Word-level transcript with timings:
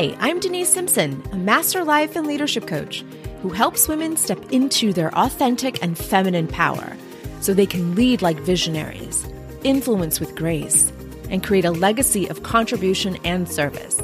Hi, 0.00 0.16
I'm 0.18 0.40
Denise 0.40 0.72
Simpson, 0.72 1.22
a 1.30 1.36
master 1.36 1.84
life 1.84 2.16
and 2.16 2.26
leadership 2.26 2.66
coach 2.66 3.04
who 3.42 3.50
helps 3.50 3.86
women 3.86 4.16
step 4.16 4.50
into 4.50 4.94
their 4.94 5.14
authentic 5.14 5.82
and 5.82 5.98
feminine 5.98 6.48
power 6.48 6.96
so 7.42 7.52
they 7.52 7.66
can 7.66 7.94
lead 7.94 8.22
like 8.22 8.40
visionaries, 8.40 9.26
influence 9.62 10.18
with 10.18 10.34
grace, 10.34 10.90
and 11.28 11.44
create 11.44 11.66
a 11.66 11.70
legacy 11.70 12.26
of 12.28 12.42
contribution 12.44 13.18
and 13.24 13.46
service. 13.46 14.00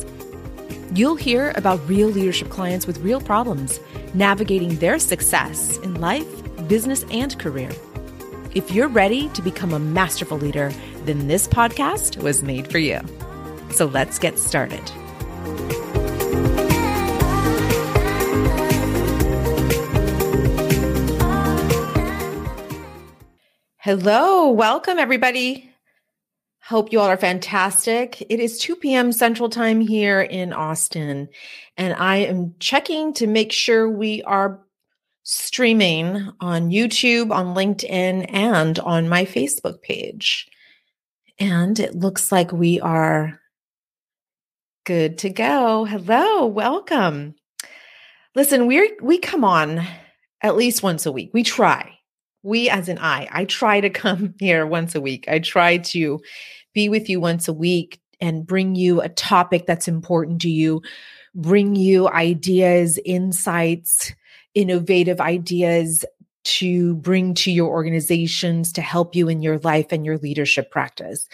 You'll 0.93 1.16
hear 1.16 1.55
about 1.56 1.88
real 1.88 2.09
leadership 2.09 2.51
clients 2.51 2.87
with 2.87 2.98
real 2.98 3.23
problems, 3.23 3.80
navigating 4.12 4.77
their 4.77 4.98
success 4.98 5.78
in 5.78 5.98
life, 5.98 6.28
business, 6.69 7.06
and 7.10 7.38
career. 7.38 7.70
If 8.55 8.70
you're 8.70 8.88
ready 8.88 9.30
to 9.30 9.41
become 9.41 9.73
a 9.73 9.78
masterful 9.78 10.37
leader, 10.37 10.74
then 11.06 11.27
this 11.27 11.48
podcast 11.48 12.23
was 12.23 12.42
made 12.42 12.70
for 12.70 12.80
you. 12.80 13.01
So 13.70 13.87
let's 13.87 14.19
get 14.19 14.38
started. 14.38 14.92
Hello, 23.86 24.50
welcome 24.50 24.98
everybody. 24.98 25.70
Hope 26.64 26.90
you 26.90 26.98
all 26.98 27.06
are 27.06 27.16
fantastic. 27.16 28.20
It 28.28 28.40
is 28.40 28.59
2 28.59 28.74
p.m. 28.74 29.12
Central 29.12 29.48
Time 29.48 29.80
here 29.80 30.20
in 30.20 30.52
Austin, 30.52 31.28
and 31.76 31.95
I 31.95 32.16
am 32.16 32.56
checking 32.59 33.12
to 33.12 33.28
make 33.28 33.52
sure 33.52 33.88
we 33.88 34.24
are 34.24 34.60
streaming 35.22 36.32
on 36.40 36.70
YouTube, 36.70 37.30
on 37.30 37.54
LinkedIn, 37.54 38.28
and 38.32 38.76
on 38.80 39.09
my 39.09 39.24
Facebook 39.24 39.80
page. 39.82 40.48
And 41.38 41.78
it 41.78 41.95
looks 41.95 42.32
like 42.32 42.50
we 42.50 42.80
are 42.80 43.40
good 44.84 45.18
to 45.18 45.30
go. 45.30 45.84
Hello, 45.84 46.45
welcome. 46.46 47.37
Listen, 48.34 48.66
we 48.66 48.96
we 49.00 49.18
come 49.18 49.45
on 49.45 49.87
at 50.43 50.56
least 50.56 50.82
once 50.82 51.06
a 51.06 51.12
week. 51.12 51.30
We 51.32 51.45
try 51.45 51.96
we 52.47 52.71
as 52.71 52.89
an 52.89 52.99
I, 52.99 53.29
I 53.30 53.45
try 53.45 53.80
to 53.80 53.91
come 53.91 54.35
here 54.39 54.66
once 54.66 54.95
a 54.95 55.01
week. 55.01 55.27
I 55.29 55.41
try 55.41 55.79
to 55.79 56.21
be 56.73 56.89
with 56.89 57.11
you 57.11 57.21
once 57.21 57.49
a 57.49 57.52
week 57.52 58.01
and 58.21 58.47
bring 58.47 58.75
you 58.75 59.02
a 59.02 59.09
topic 59.09 59.66
that's 59.66 59.89
important 59.89 60.41
to 60.43 60.49
you, 60.49 60.80
bring 61.35 61.74
you 61.74 62.09
ideas, 62.09 62.99
insights, 63.05 64.15
innovative 64.55 65.21
ideas 65.21 66.05
to 66.44 66.94
bring 66.97 67.34
to 67.34 67.50
your 67.50 67.69
organizations 67.69 68.72
to 68.72 68.81
help 68.81 69.17
you 69.17 69.28
in 69.28 69.43
your 69.43 69.59
life 69.59 69.87
and 69.91 70.06
your 70.06 70.17
leadership 70.19 70.71
practice. 70.71 71.28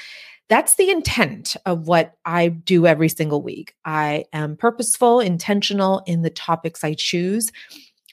That's 0.48 0.76
the 0.76 0.90
intent 0.90 1.56
of 1.66 1.86
what 1.86 2.14
I 2.24 2.48
do 2.48 2.86
every 2.86 3.10
single 3.10 3.42
week. 3.42 3.74
I 3.84 4.24
am 4.32 4.56
purposeful, 4.56 5.20
intentional 5.20 6.02
in 6.06 6.22
the 6.22 6.30
topics 6.30 6.82
I 6.82 6.94
choose 6.94 7.52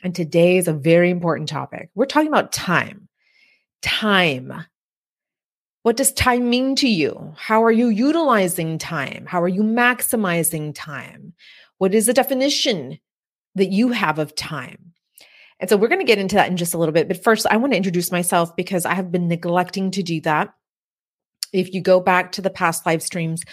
and 0.04 0.16
today 0.16 0.58
is 0.58 0.68
a 0.68 0.74
very 0.74 1.10
important 1.10 1.50
topic. 1.50 1.90
We're 1.96 2.06
talking 2.06 2.28
about 2.28 2.52
time. 2.52 3.08
Time. 3.82 4.66
What 5.84 5.98
does 5.98 6.12
time 6.12 6.50
mean 6.50 6.76
to 6.78 6.90
you? 6.90 7.34
How 7.38 7.64
are 7.64 7.72
you 7.72 7.88
utilizing 7.88 8.78
time? 8.78 9.26
How 9.26 9.42
are 9.42 9.48
you 9.48 9.64
maximizing 9.64 10.74
time? 10.76 11.34
What 11.78 11.94
is 11.94 12.06
the 12.06 12.14
definition 12.14 13.00
that 13.56 13.72
you 13.72 13.90
have 13.90 14.20
of 14.20 14.36
time? 14.36 14.94
And 15.60 15.70
so 15.70 15.78
we're 15.78 15.88
going 15.88 16.00
to 16.00 16.06
get 16.06 16.20
into 16.20 16.36
that 16.36 16.50
in 16.50 16.58
just 16.58 16.74
a 16.74 16.78
little 16.78 16.94
bit. 16.94 17.08
But 17.08 17.24
first, 17.24 17.46
I 17.50 17.58
want 17.58 17.74
to 17.74 17.78
introduce 17.78 18.12
myself 18.12 18.56
because 18.56 18.86
I 18.86 18.94
have 18.94 19.12
been 19.12 19.28
neglecting 19.28 19.92
to 19.92 20.04
do 20.04 20.22
that. 20.22 20.54
If 21.54 21.74
you 21.74 21.82
go 21.82 22.00
back 22.00 22.32
to 22.34 22.42
the 22.42 22.50
past 22.50 22.86
live 22.86 23.02
streams, 23.02 23.44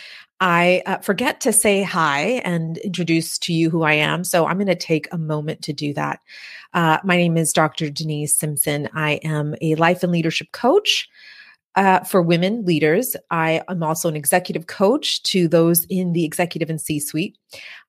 I 0.41 0.83
uh, 0.85 0.99
forget 0.99 1.41
to 1.43 1.53
say 1.53 1.83
hi 1.83 2.43
and 2.45 2.77
introduce 2.79 3.39
to 3.41 3.55
you 3.55 3.71
who 3.71 3.85
I 3.85 3.95
am. 3.95 4.23
So 4.23 4.47
I'm 4.47 4.59
going 4.59 4.67
to 4.67 4.75
take 4.75 5.09
a 5.11 5.19
moment 5.19 5.63
to 5.63 5.73
do 5.73 5.95
that. 5.95 6.21
Uh, 6.75 6.99
my 7.05 7.17
name 7.17 7.39
is 7.39 7.53
Dr. 7.53 7.89
Denise 7.89 8.37
Simpson. 8.37 8.89
I 8.95 9.13
am 9.25 9.55
a 9.63 9.77
life 9.77 10.03
and 10.03 10.13
leadership 10.13 10.53
coach. 10.53 11.09
Uh, 11.75 12.03
for 12.05 12.23
women 12.23 12.65
leaders. 12.65 13.17
I 13.31 13.61
am 13.69 13.83
also 13.83 14.09
an 14.09 14.17
executive 14.17 14.67
coach 14.67 15.23
to 15.25 15.47
those 15.47 15.85
in 15.91 16.15
the 16.15 16.25
executive 16.25 16.71
and 16.71 16.81
C 16.81 16.99
suite. 16.99 17.37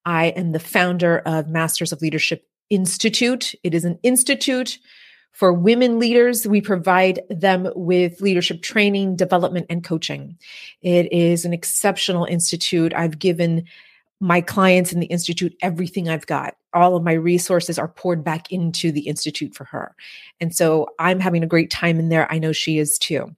I 0.03 0.25
am 0.25 0.51
the 0.51 0.59
founder 0.59 1.19
of 1.19 1.47
Masters 1.47 1.93
of 1.93 2.01
Leadership 2.01 2.45
Institute. 2.69 3.55
It 3.63 3.73
is 3.73 3.85
an 3.85 3.97
institute 4.03 4.77
for 5.37 5.53
women 5.53 5.99
leaders, 5.99 6.47
we 6.47 6.61
provide 6.61 7.19
them 7.29 7.69
with 7.75 8.21
leadership 8.21 8.63
training, 8.63 9.15
development, 9.15 9.67
and 9.69 9.83
coaching. 9.83 10.35
It 10.81 11.13
is 11.13 11.45
an 11.45 11.53
exceptional 11.53 12.25
institute. 12.25 12.91
I've 12.95 13.19
given 13.19 13.65
my 14.19 14.41
clients 14.41 14.91
in 14.91 14.99
the 14.99 15.05
institute 15.05 15.55
everything 15.61 16.09
I've 16.09 16.25
got. 16.25 16.55
All 16.73 16.95
of 16.95 17.03
my 17.03 17.13
resources 17.13 17.77
are 17.77 17.87
poured 17.87 18.23
back 18.23 18.51
into 18.51 18.91
the 18.91 19.01
institute 19.01 19.53
for 19.53 19.65
her. 19.65 19.95
And 20.41 20.55
so 20.55 20.87
I'm 20.97 21.19
having 21.19 21.43
a 21.43 21.47
great 21.47 21.69
time 21.69 21.99
in 21.99 22.09
there. 22.09 22.25
I 22.31 22.39
know 22.39 22.51
she 22.51 22.79
is 22.79 22.97
too. 22.97 23.35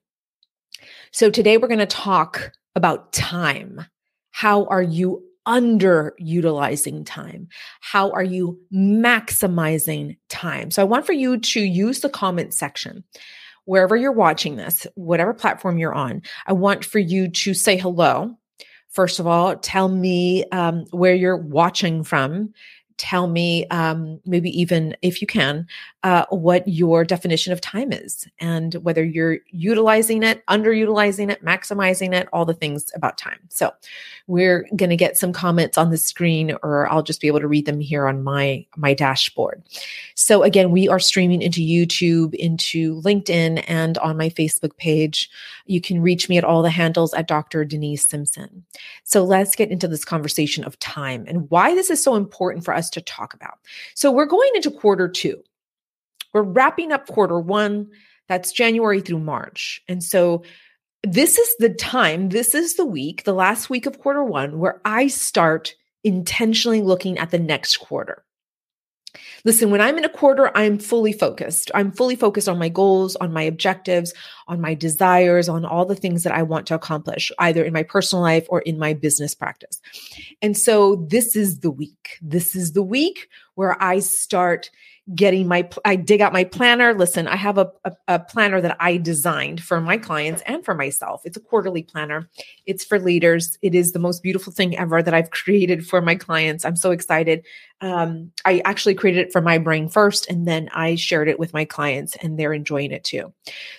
So 1.11 1.29
today 1.29 1.57
we're 1.57 1.67
going 1.67 1.79
to 1.79 1.85
talk 1.85 2.53
about 2.77 3.11
time. 3.11 3.83
How 4.31 4.63
are 4.67 4.81
you 4.81 5.21
underutilizing 5.47 7.05
time? 7.05 7.47
How 7.81 8.11
are 8.11 8.23
you 8.23 8.59
maximizing 8.73 10.17
time? 10.29 10.71
So 10.71 10.81
I 10.81 10.85
want 10.85 11.05
for 11.05 11.13
you 11.13 11.39
to 11.39 11.59
use 11.61 12.01
the 12.01 12.09
comment 12.09 12.53
section 12.53 13.03
wherever 13.65 13.95
you're 13.95 14.11
watching 14.11 14.55
this, 14.55 14.87
whatever 14.95 15.33
platform 15.33 15.77
you're 15.77 15.93
on. 15.93 16.23
I 16.47 16.53
want 16.53 16.83
for 16.83 16.99
you 16.99 17.29
to 17.29 17.53
say 17.53 17.77
hello. 17.77 18.35
First 18.89 19.19
of 19.19 19.27
all, 19.27 19.55
tell 19.57 19.87
me 19.87 20.43
um, 20.51 20.85
where 20.89 21.13
you're 21.13 21.37
watching 21.37 22.03
from 22.03 22.53
tell 22.99 23.27
me, 23.27 23.65
um, 23.67 24.19
maybe 24.25 24.49
even 24.49 24.95
if 25.01 25.21
you 25.21 25.25
can, 25.27 25.65
uh, 26.03 26.25
what 26.29 26.67
your 26.67 27.03
definition 27.03 27.51
of 27.51 27.59
time 27.59 27.91
is 27.91 28.27
and 28.39 28.75
whether 28.75 29.03
you're 29.03 29.39
utilizing 29.47 30.21
it, 30.21 30.45
underutilizing 30.47 31.31
it, 31.31 31.43
maximizing 31.43 32.13
it, 32.13 32.27
all 32.31 32.45
the 32.45 32.53
things 32.53 32.91
about 32.93 33.17
time. 33.17 33.39
So 33.49 33.71
we're 34.27 34.67
going 34.75 34.89
to 34.89 34.95
get 34.95 35.17
some 35.17 35.33
comments 35.33 35.77
on 35.77 35.89
the 35.89 35.97
screen 35.97 36.55
or 36.61 36.91
I'll 36.91 37.01
just 37.01 37.21
be 37.21 37.27
able 37.27 37.39
to 37.39 37.47
read 37.47 37.65
them 37.65 37.79
here 37.79 38.07
on 38.07 38.23
my, 38.23 38.65
my 38.75 38.93
dashboard. 38.93 39.63
So 40.15 40.43
again, 40.43 40.71
we 40.71 40.87
are 40.87 40.99
streaming 40.99 41.41
into 41.41 41.61
YouTube, 41.61 42.33
into 42.35 43.01
LinkedIn 43.01 43.63
and 43.67 43.97
on 43.99 44.17
my 44.17 44.29
Facebook 44.29 44.75
page. 44.77 45.29
You 45.65 45.81
can 45.81 46.01
reach 46.01 46.29
me 46.29 46.37
at 46.37 46.43
all 46.43 46.61
the 46.61 46.69
handles 46.69 47.13
at 47.13 47.27
Dr. 47.27 47.63
Denise 47.63 48.05
Simpson. 48.05 48.65
So 49.03 49.23
let's 49.23 49.55
get 49.55 49.71
into 49.71 49.87
this 49.87 50.05
conversation 50.05 50.63
of 50.63 50.77
time 50.79 51.25
and 51.27 51.49
why 51.49 51.75
this 51.75 51.89
is 51.89 52.03
so 52.03 52.15
important 52.15 52.65
for 52.65 52.73
us 52.73 52.88
to 52.91 53.01
talk 53.01 53.33
about. 53.33 53.59
So 53.95 54.11
we're 54.11 54.25
going 54.25 54.51
into 54.55 54.71
quarter 54.71 55.07
two. 55.07 55.43
We're 56.33 56.43
wrapping 56.43 56.91
up 56.91 57.07
quarter 57.07 57.39
one. 57.39 57.89
That's 58.27 58.51
January 58.51 59.01
through 59.01 59.19
March. 59.19 59.81
And 59.87 60.03
so 60.03 60.43
this 61.03 61.37
is 61.37 61.55
the 61.59 61.69
time, 61.73 62.29
this 62.29 62.53
is 62.53 62.75
the 62.75 62.85
week, 62.85 63.23
the 63.23 63.33
last 63.33 63.69
week 63.69 63.85
of 63.85 63.99
quarter 63.99 64.23
one, 64.23 64.59
where 64.59 64.81
I 64.85 65.07
start 65.07 65.75
intentionally 66.03 66.81
looking 66.81 67.17
at 67.17 67.31
the 67.31 67.39
next 67.39 67.77
quarter. 67.77 68.23
Listen, 69.45 69.71
when 69.71 69.81
I'm 69.81 69.97
in 69.97 70.05
a 70.05 70.09
quarter, 70.09 70.55
I'm 70.55 70.77
fully 70.77 71.13
focused. 71.13 71.71
I'm 71.73 71.91
fully 71.91 72.15
focused 72.15 72.49
on 72.49 72.59
my 72.59 72.69
goals, 72.69 73.15
on 73.17 73.33
my 73.33 73.41
objectives, 73.41 74.13
on 74.47 74.61
my 74.61 74.73
desires, 74.73 75.49
on 75.49 75.65
all 75.65 75.85
the 75.85 75.95
things 75.95 76.23
that 76.23 76.33
I 76.33 76.43
want 76.43 76.67
to 76.67 76.75
accomplish, 76.75 77.31
either 77.39 77.63
in 77.63 77.73
my 77.73 77.83
personal 77.83 78.21
life 78.21 78.45
or 78.49 78.61
in 78.61 78.77
my 78.77 78.93
business 78.93 79.33
practice. 79.33 79.81
And 80.41 80.57
so 80.57 80.95
this 81.07 81.35
is 81.35 81.59
the 81.59 81.71
week. 81.71 82.17
This 82.21 82.55
is 82.55 82.73
the 82.73 82.83
week 82.83 83.29
where 83.55 83.81
I 83.81 83.99
start 83.99 84.69
getting 85.15 85.47
my 85.47 85.67
i 85.85 85.95
dig 85.95 86.21
out 86.21 86.33
my 86.33 86.43
planner. 86.43 86.93
Listen 86.93 87.27
i 87.27 87.35
have 87.35 87.57
a, 87.57 87.71
a, 87.85 87.91
a, 88.07 88.19
planner 88.19 88.61
that 88.61 88.77
i 88.79 88.97
designed 88.97 89.61
for 89.63 89.81
my 89.81 89.97
clients 89.97 90.41
and 90.45 90.63
for 90.63 90.75
myself. 90.75 91.21
It's 91.25 91.37
a 91.37 91.41
quarterly 91.41 91.83
planner. 91.83 92.29
It's 92.65 92.83
for 92.83 92.99
leaders. 92.99 93.57
It 93.61 93.73
is 93.73 93.91
the 93.91 93.99
most 93.99 94.21
beautiful 94.21 94.53
thing 94.53 94.77
ever 94.77 95.01
that 95.01 95.13
i've 95.13 95.29
created 95.31 95.87
for 95.87 96.01
my 96.01 96.15
clients. 96.15 96.65
I'm 96.65 96.75
so 96.75 96.91
excited. 96.91 97.45
Um, 97.81 98.31
i 98.45 98.61
actually 98.65 98.95
created 98.95 99.27
it 99.27 99.31
for 99.31 99.41
my 99.41 99.57
brain 99.57 99.87
first 99.87 100.29
and 100.29 100.45
then 100.45 100.69
i 100.73 100.95
shared 100.95 101.29
it 101.29 101.39
with 101.39 101.53
my 101.53 101.63
clients 101.63 102.17
and 102.17 102.37
they're 102.37 102.53
enjoying 102.53 102.91
it 102.91 103.03
too. 103.03 103.33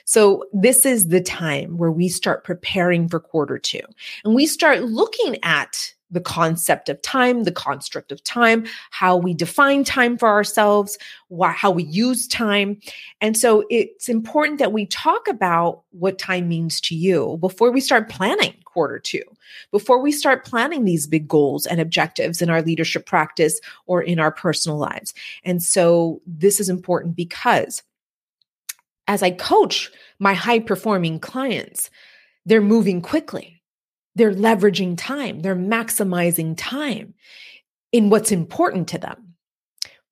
So 0.05 0.44
this 0.53 0.87
is 0.87 1.09
the 1.09 1.21
time 1.21 1.76
where 1.76 1.93
we 1.93 2.09
start 2.09 2.44
preparing 2.44 3.09
for 3.09 3.21
quarter 3.21 3.59
two 3.59 3.83
and 4.25 4.35
we 4.35 4.47
start 4.47 4.83
looking 4.83 5.38
at 5.43 5.94
the 6.11 6.21
concept 6.21 6.89
of 6.89 7.01
time, 7.03 7.45
the 7.45 7.53
construct 7.53 8.12
of 8.12 8.23
time, 8.25 8.67
how 8.91 9.17
we 9.17 9.35
define 9.35 9.85
time 9.85 10.19
for 10.19 10.29
ourselves, 10.29 10.99
why, 11.29 11.53
how 11.53 11.71
we 11.71 11.85
use 11.85 12.27
time. 12.27 12.81
And 13.21 13.37
so 13.37 13.65
it's 13.71 14.09
important 14.09 14.59
that 14.59 14.73
we 14.73 14.87
talk 14.87 15.29
about 15.29 15.83
what 15.91 16.19
time 16.19 16.49
means 16.49 16.81
to 16.83 16.95
you 16.95 17.39
before 17.41 17.71
we 17.71 17.81
start 17.81 18.09
planning 18.09 18.55
quarter 18.65 18.99
two, 18.99 19.23
before 19.71 20.01
we 20.01 20.12
start 20.12 20.45
planning 20.45 20.85
these 20.85 21.07
big 21.07 21.27
goals 21.27 21.67
and 21.67 21.81
objectives 21.81 22.41
in 22.41 22.51
our 22.51 22.62
leadership 22.62 23.07
practice 23.07 23.61
or 23.87 24.03
in 24.03 24.19
our 24.19 24.31
personal 24.31 24.79
lives. 24.79 25.12
And 25.45 25.62
so 25.62 26.21
this 26.27 26.61
is 26.61 26.69
important 26.69 27.17
because 27.17 27.83
as 29.09 29.23
I 29.23 29.33
coach 29.33 29.91
my 30.21 30.35
high 30.35 30.61
performing 30.61 31.19
clients, 31.19 31.91
they're 32.47 32.61
moving 32.61 33.03
quickly 33.03 33.60
they're 34.20 34.34
leveraging 34.34 34.96
time, 34.99 35.40
they're 35.40 35.56
maximizing 35.56 36.55
time. 36.56 37.14
in 37.93 38.08
what's 38.08 38.31
important 38.31 38.87
to 38.87 38.99
them 38.99 39.31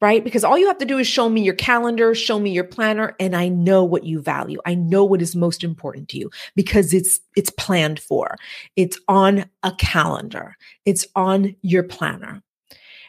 right? 0.00 0.22
Because 0.22 0.44
all 0.44 0.56
you 0.56 0.68
have 0.68 0.78
to 0.78 0.84
do 0.84 0.98
is 0.98 1.06
show 1.06 1.28
me 1.28 1.42
your 1.42 1.54
calendar, 1.54 2.14
show 2.14 2.38
me 2.38 2.50
your 2.50 2.64
planner, 2.64 3.16
and 3.18 3.34
I 3.34 3.48
know 3.48 3.82
what 3.82 4.04
you 4.04 4.20
value. 4.20 4.60
I 4.64 4.74
know 4.74 5.04
what 5.04 5.22
is 5.22 5.34
most 5.34 5.64
important 5.64 6.08
to 6.10 6.18
you 6.18 6.30
because 6.54 6.94
it's 6.94 7.20
it's 7.36 7.50
planned 7.50 8.00
for. 8.00 8.36
It's 8.76 8.98
on 9.08 9.46
a 9.62 9.72
calendar. 9.72 10.56
It's 10.84 11.06
on 11.16 11.56
your 11.62 11.82
planner. 11.82 12.42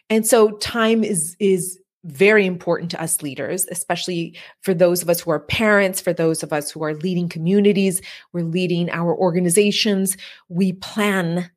And 0.08 0.26
so 0.26 0.52
time 0.58 1.04
is 1.04 1.36
is 1.38 1.78
very 2.04 2.46
important 2.46 2.90
to 2.90 3.02
us 3.02 3.22
leaders, 3.22 3.66
especially 3.70 4.38
for 4.62 4.72
those 4.72 5.02
of 5.02 5.10
us 5.10 5.20
who 5.20 5.30
are 5.30 5.40
parents, 5.40 6.00
for 6.00 6.12
those 6.12 6.42
of 6.42 6.52
us 6.52 6.70
who 6.70 6.82
are 6.82 6.94
leading 6.94 7.28
communities, 7.28 8.00
we're 8.32 8.44
leading 8.44 8.90
our 8.90 9.14
organizations. 9.14 10.16
We 10.48 10.72
plan 10.72 11.50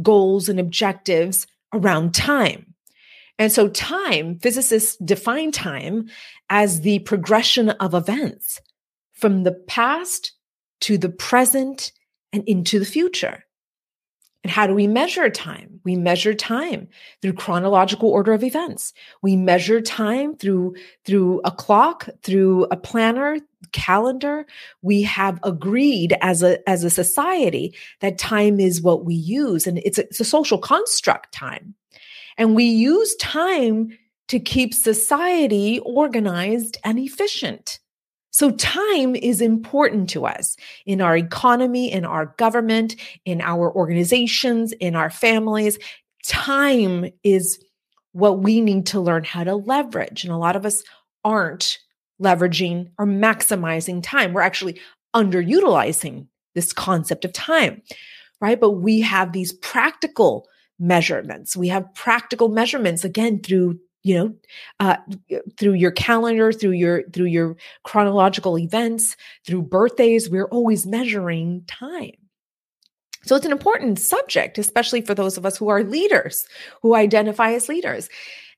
goals 0.00 0.48
and 0.48 0.58
objectives 0.58 1.46
around 1.72 2.14
time. 2.14 2.74
And 3.38 3.50
so, 3.50 3.68
time, 3.68 4.38
physicists 4.38 4.96
define 4.98 5.50
time 5.50 6.10
as 6.50 6.82
the 6.82 6.98
progression 7.00 7.70
of 7.70 7.94
events 7.94 8.60
from 9.12 9.44
the 9.44 9.52
past 9.52 10.32
to 10.82 10.98
the 10.98 11.08
present 11.08 11.92
and 12.32 12.44
into 12.46 12.78
the 12.78 12.84
future. 12.84 13.44
And 14.42 14.50
how 14.50 14.66
do 14.66 14.74
we 14.74 14.86
measure 14.86 15.28
time? 15.28 15.80
We 15.84 15.96
measure 15.96 16.34
time 16.34 16.88
through 17.20 17.34
chronological 17.34 18.08
order 18.08 18.32
of 18.32 18.42
events. 18.42 18.94
We 19.22 19.36
measure 19.36 19.80
time 19.80 20.36
through, 20.36 20.76
through 21.04 21.40
a 21.44 21.50
clock, 21.50 22.08
through 22.22 22.64
a 22.70 22.76
planner, 22.76 23.38
calendar. 23.72 24.46
We 24.80 25.02
have 25.02 25.38
agreed 25.42 26.16
as 26.22 26.42
a, 26.42 26.66
as 26.68 26.84
a 26.84 26.90
society 26.90 27.74
that 28.00 28.18
time 28.18 28.60
is 28.60 28.80
what 28.80 29.04
we 29.04 29.14
use. 29.14 29.66
And 29.66 29.78
it's 29.78 29.98
a, 29.98 30.04
it's 30.04 30.20
a 30.20 30.24
social 30.24 30.58
construct 30.58 31.32
time. 31.32 31.74
And 32.38 32.54
we 32.54 32.64
use 32.64 33.14
time 33.16 33.90
to 34.28 34.40
keep 34.40 34.72
society 34.72 35.80
organized 35.80 36.78
and 36.84 36.98
efficient. 36.98 37.80
So, 38.30 38.50
time 38.52 39.16
is 39.16 39.40
important 39.40 40.08
to 40.10 40.26
us 40.26 40.56
in 40.86 41.00
our 41.00 41.16
economy, 41.16 41.92
in 41.92 42.04
our 42.04 42.26
government, 42.38 42.96
in 43.24 43.40
our 43.40 43.72
organizations, 43.74 44.72
in 44.72 44.94
our 44.94 45.10
families. 45.10 45.78
Time 46.24 47.06
is 47.24 47.62
what 48.12 48.40
we 48.40 48.60
need 48.60 48.86
to 48.86 49.00
learn 49.00 49.24
how 49.24 49.44
to 49.44 49.54
leverage. 49.56 50.24
And 50.24 50.32
a 50.32 50.38
lot 50.38 50.56
of 50.56 50.64
us 50.66 50.82
aren't 51.24 51.78
leveraging 52.22 52.90
or 52.98 53.06
maximizing 53.06 54.02
time. 54.02 54.32
We're 54.32 54.42
actually 54.42 54.80
underutilizing 55.14 56.26
this 56.54 56.72
concept 56.72 57.24
of 57.24 57.32
time, 57.32 57.82
right? 58.40 58.60
But 58.60 58.72
we 58.72 59.00
have 59.00 59.32
these 59.32 59.52
practical 59.52 60.46
measurements. 60.78 61.56
We 61.56 61.68
have 61.68 61.94
practical 61.94 62.48
measurements 62.48 63.04
again 63.04 63.40
through 63.40 63.78
you 64.02 64.14
know 64.14 64.34
uh, 64.80 64.96
through 65.58 65.74
your 65.74 65.90
calendar 65.90 66.52
through 66.52 66.72
your 66.72 67.02
through 67.10 67.26
your 67.26 67.56
chronological 67.84 68.58
events 68.58 69.16
through 69.46 69.62
birthdays 69.62 70.30
we're 70.30 70.46
always 70.46 70.86
measuring 70.86 71.62
time. 71.66 72.12
So 73.22 73.36
it's 73.36 73.46
an 73.46 73.52
important 73.52 73.98
subject 73.98 74.58
especially 74.58 75.02
for 75.02 75.14
those 75.14 75.36
of 75.36 75.44
us 75.44 75.56
who 75.56 75.68
are 75.68 75.84
leaders 75.84 76.46
who 76.82 76.94
identify 76.94 77.52
as 77.52 77.68
leaders. 77.68 78.08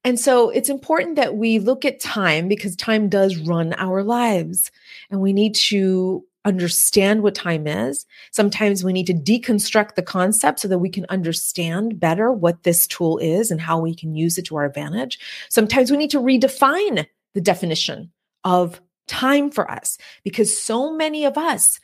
And 0.05 0.19
so 0.19 0.51
it's 0.51 0.69
important 0.69 1.17
that 1.17 1.37
we 1.37 1.61
look 1.61 1.85
at 1.85 2.01
time 2.01 2.49
because 2.49 2.75
time 2.75 3.09
does 3.09 3.37
run 3.37 3.73
our 3.75 4.03
lives 4.03 4.73
and 5.11 5.21
we 5.21 5.33
need 5.33 5.55
to 5.55 6.25
understand 6.45 7.23
what 7.23 7.35
time 7.35 7.67
is. 7.67 8.07
Sometimes 8.33 8.83
we 8.83 8.93
need 8.93 9.07
to 9.07 9.15
deconstruct 9.15 9.95
the 9.95 10.03
concept 10.03 10.61
so 10.61 10.69
that 10.69 10.79
we 10.79 10.91
can 10.91 11.07
understand 11.09 12.01
better 12.01 12.33
what 12.33 12.63
this 12.63 12.87
tool 12.87 13.19
is 13.19 13.51
and 13.51 13.61
how 13.61 13.79
we 13.79 13.95
can 13.95 14.15
use 14.15 14.39
it 14.39 14.47
to 14.47 14.57
our 14.57 14.65
advantage. 14.65 15.19
Sometimes 15.49 15.91
we 15.91 15.97
need 15.97 16.11
to 16.11 16.21
redefine 16.21 17.07
the 17.35 17.41
definition 17.41 18.11
of 18.45 18.81
time 19.07 19.51
for 19.51 19.71
us 19.71 19.99
because 20.25 20.57
so 20.57 20.93
many 20.95 21.25
of 21.25 21.39
us 21.39 21.81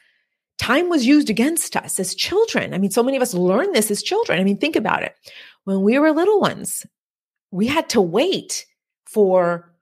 time 0.59 0.89
was 0.89 1.07
used 1.07 1.31
against 1.31 1.77
us 1.77 2.01
as 2.01 2.15
children. 2.15 2.75
I 2.75 2.79
mean, 2.79 2.91
so 2.91 3.03
many 3.03 3.17
of 3.17 3.23
us 3.23 3.33
learn 3.33 3.73
this 3.73 3.91
as 3.91 4.03
children. 4.03 4.41
I 4.41 4.45
mean, 4.45 4.59
think 4.59 4.77
about 4.77 5.05
it. 5.05 5.15
When 5.65 5.83
we 5.83 5.99
were 5.99 6.11
little 6.11 6.41
ones, 6.41 6.85
we 7.53 7.67
had 7.67 7.89
to 7.91 8.01
wait 8.01 8.67
for 9.07 9.73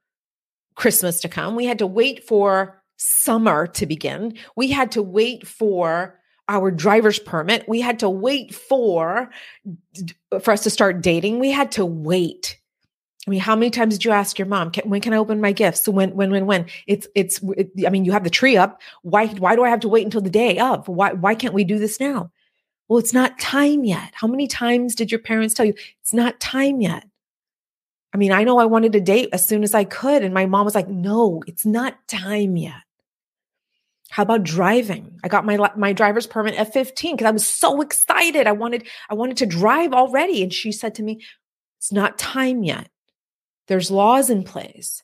Christmas 0.75 1.19
to 1.21 1.29
come. 1.29 1.55
We 1.55 1.65
had 1.65 1.79
to 1.79 1.87
wait 1.87 2.27
for 2.27 2.76
summer 2.97 3.67
to 3.67 3.85
begin. 3.85 4.37
We 4.55 4.69
had 4.69 4.91
to 4.91 5.01
wait 5.01 5.47
for 5.47 6.19
our 6.49 6.71
driver's 6.71 7.19
permit. 7.19 7.67
We 7.67 7.81
had 7.81 7.99
to 7.99 8.09
wait 8.09 8.53
for 8.53 9.29
for 10.41 10.51
us 10.51 10.63
to 10.63 10.69
start 10.69 11.01
dating. 11.01 11.39
We 11.39 11.51
had 11.51 11.71
to 11.73 11.85
wait. 11.85 12.59
I 13.27 13.29
mean, 13.29 13.41
how 13.41 13.57
many 13.57 13.69
times 13.69 13.95
did 13.95 14.05
you 14.05 14.11
ask 14.11 14.39
your 14.39 14.47
mom, 14.47 14.71
when 14.85 15.01
can 15.01 15.13
I 15.13 15.17
open 15.17 15.41
my 15.41 15.51
gifts? 15.51 15.83
So 15.83 15.91
when, 15.91 16.15
when, 16.15 16.31
when, 16.31 16.45
when? 16.45 16.65
It's, 16.87 17.07
it's. 17.13 17.41
It, 17.57 17.71
I 17.85 17.89
mean, 17.89 18.05
you 18.05 18.13
have 18.13 18.23
the 18.23 18.29
tree 18.29 18.55
up. 18.55 18.81
Why, 19.01 19.27
why 19.27 19.57
do 19.57 19.65
I 19.65 19.69
have 19.69 19.81
to 19.81 19.89
wait 19.89 20.05
until 20.05 20.21
the 20.21 20.29
day 20.29 20.57
of? 20.59 20.87
Why, 20.87 21.11
why 21.11 21.35
can't 21.35 21.53
we 21.53 21.65
do 21.65 21.77
this 21.77 21.99
now? 21.99 22.31
Well, 22.87 22.99
it's 22.99 23.13
not 23.13 23.37
time 23.37 23.83
yet. 23.83 24.13
How 24.13 24.27
many 24.27 24.47
times 24.47 24.95
did 24.95 25.11
your 25.11 25.19
parents 25.19 25.53
tell 25.53 25.65
you 25.65 25.73
it's 25.99 26.13
not 26.13 26.39
time 26.39 26.79
yet? 26.79 27.03
I 28.13 28.17
mean, 28.17 28.31
I 28.31 28.45
know 28.45 28.59
I 28.59 28.65
wanted 28.65 28.93
to 28.93 29.01
date 29.01 29.27
as 29.33 29.45
soon 29.45 29.61
as 29.61 29.73
I 29.75 29.83
could, 29.83 30.23
and 30.23 30.33
my 30.33 30.45
mom 30.45 30.63
was 30.63 30.73
like, 30.73 30.87
"No, 30.87 31.43
it's 31.45 31.65
not 31.65 31.95
time 32.07 32.55
yet." 32.55 32.86
How 34.17 34.23
about 34.23 34.41
driving? 34.41 35.19
I 35.23 35.27
got 35.27 35.45
my 35.45 35.69
my 35.75 35.93
driver's 35.93 36.25
permit 36.25 36.55
at 36.55 36.73
15 36.73 37.15
because 37.15 37.27
I 37.27 37.29
was 37.29 37.45
so 37.45 37.81
excited. 37.81 38.47
I 38.47 38.51
wanted 38.51 38.87
I 39.11 39.13
wanted 39.13 39.37
to 39.37 39.45
drive 39.45 39.93
already 39.93 40.41
and 40.41 40.51
she 40.51 40.71
said 40.71 40.95
to 40.95 41.03
me, 41.03 41.21
"It's 41.77 41.91
not 41.91 42.17
time 42.17 42.63
yet. 42.63 42.89
There's 43.67 43.91
laws 43.91 44.31
in 44.31 44.43
place. 44.43 45.03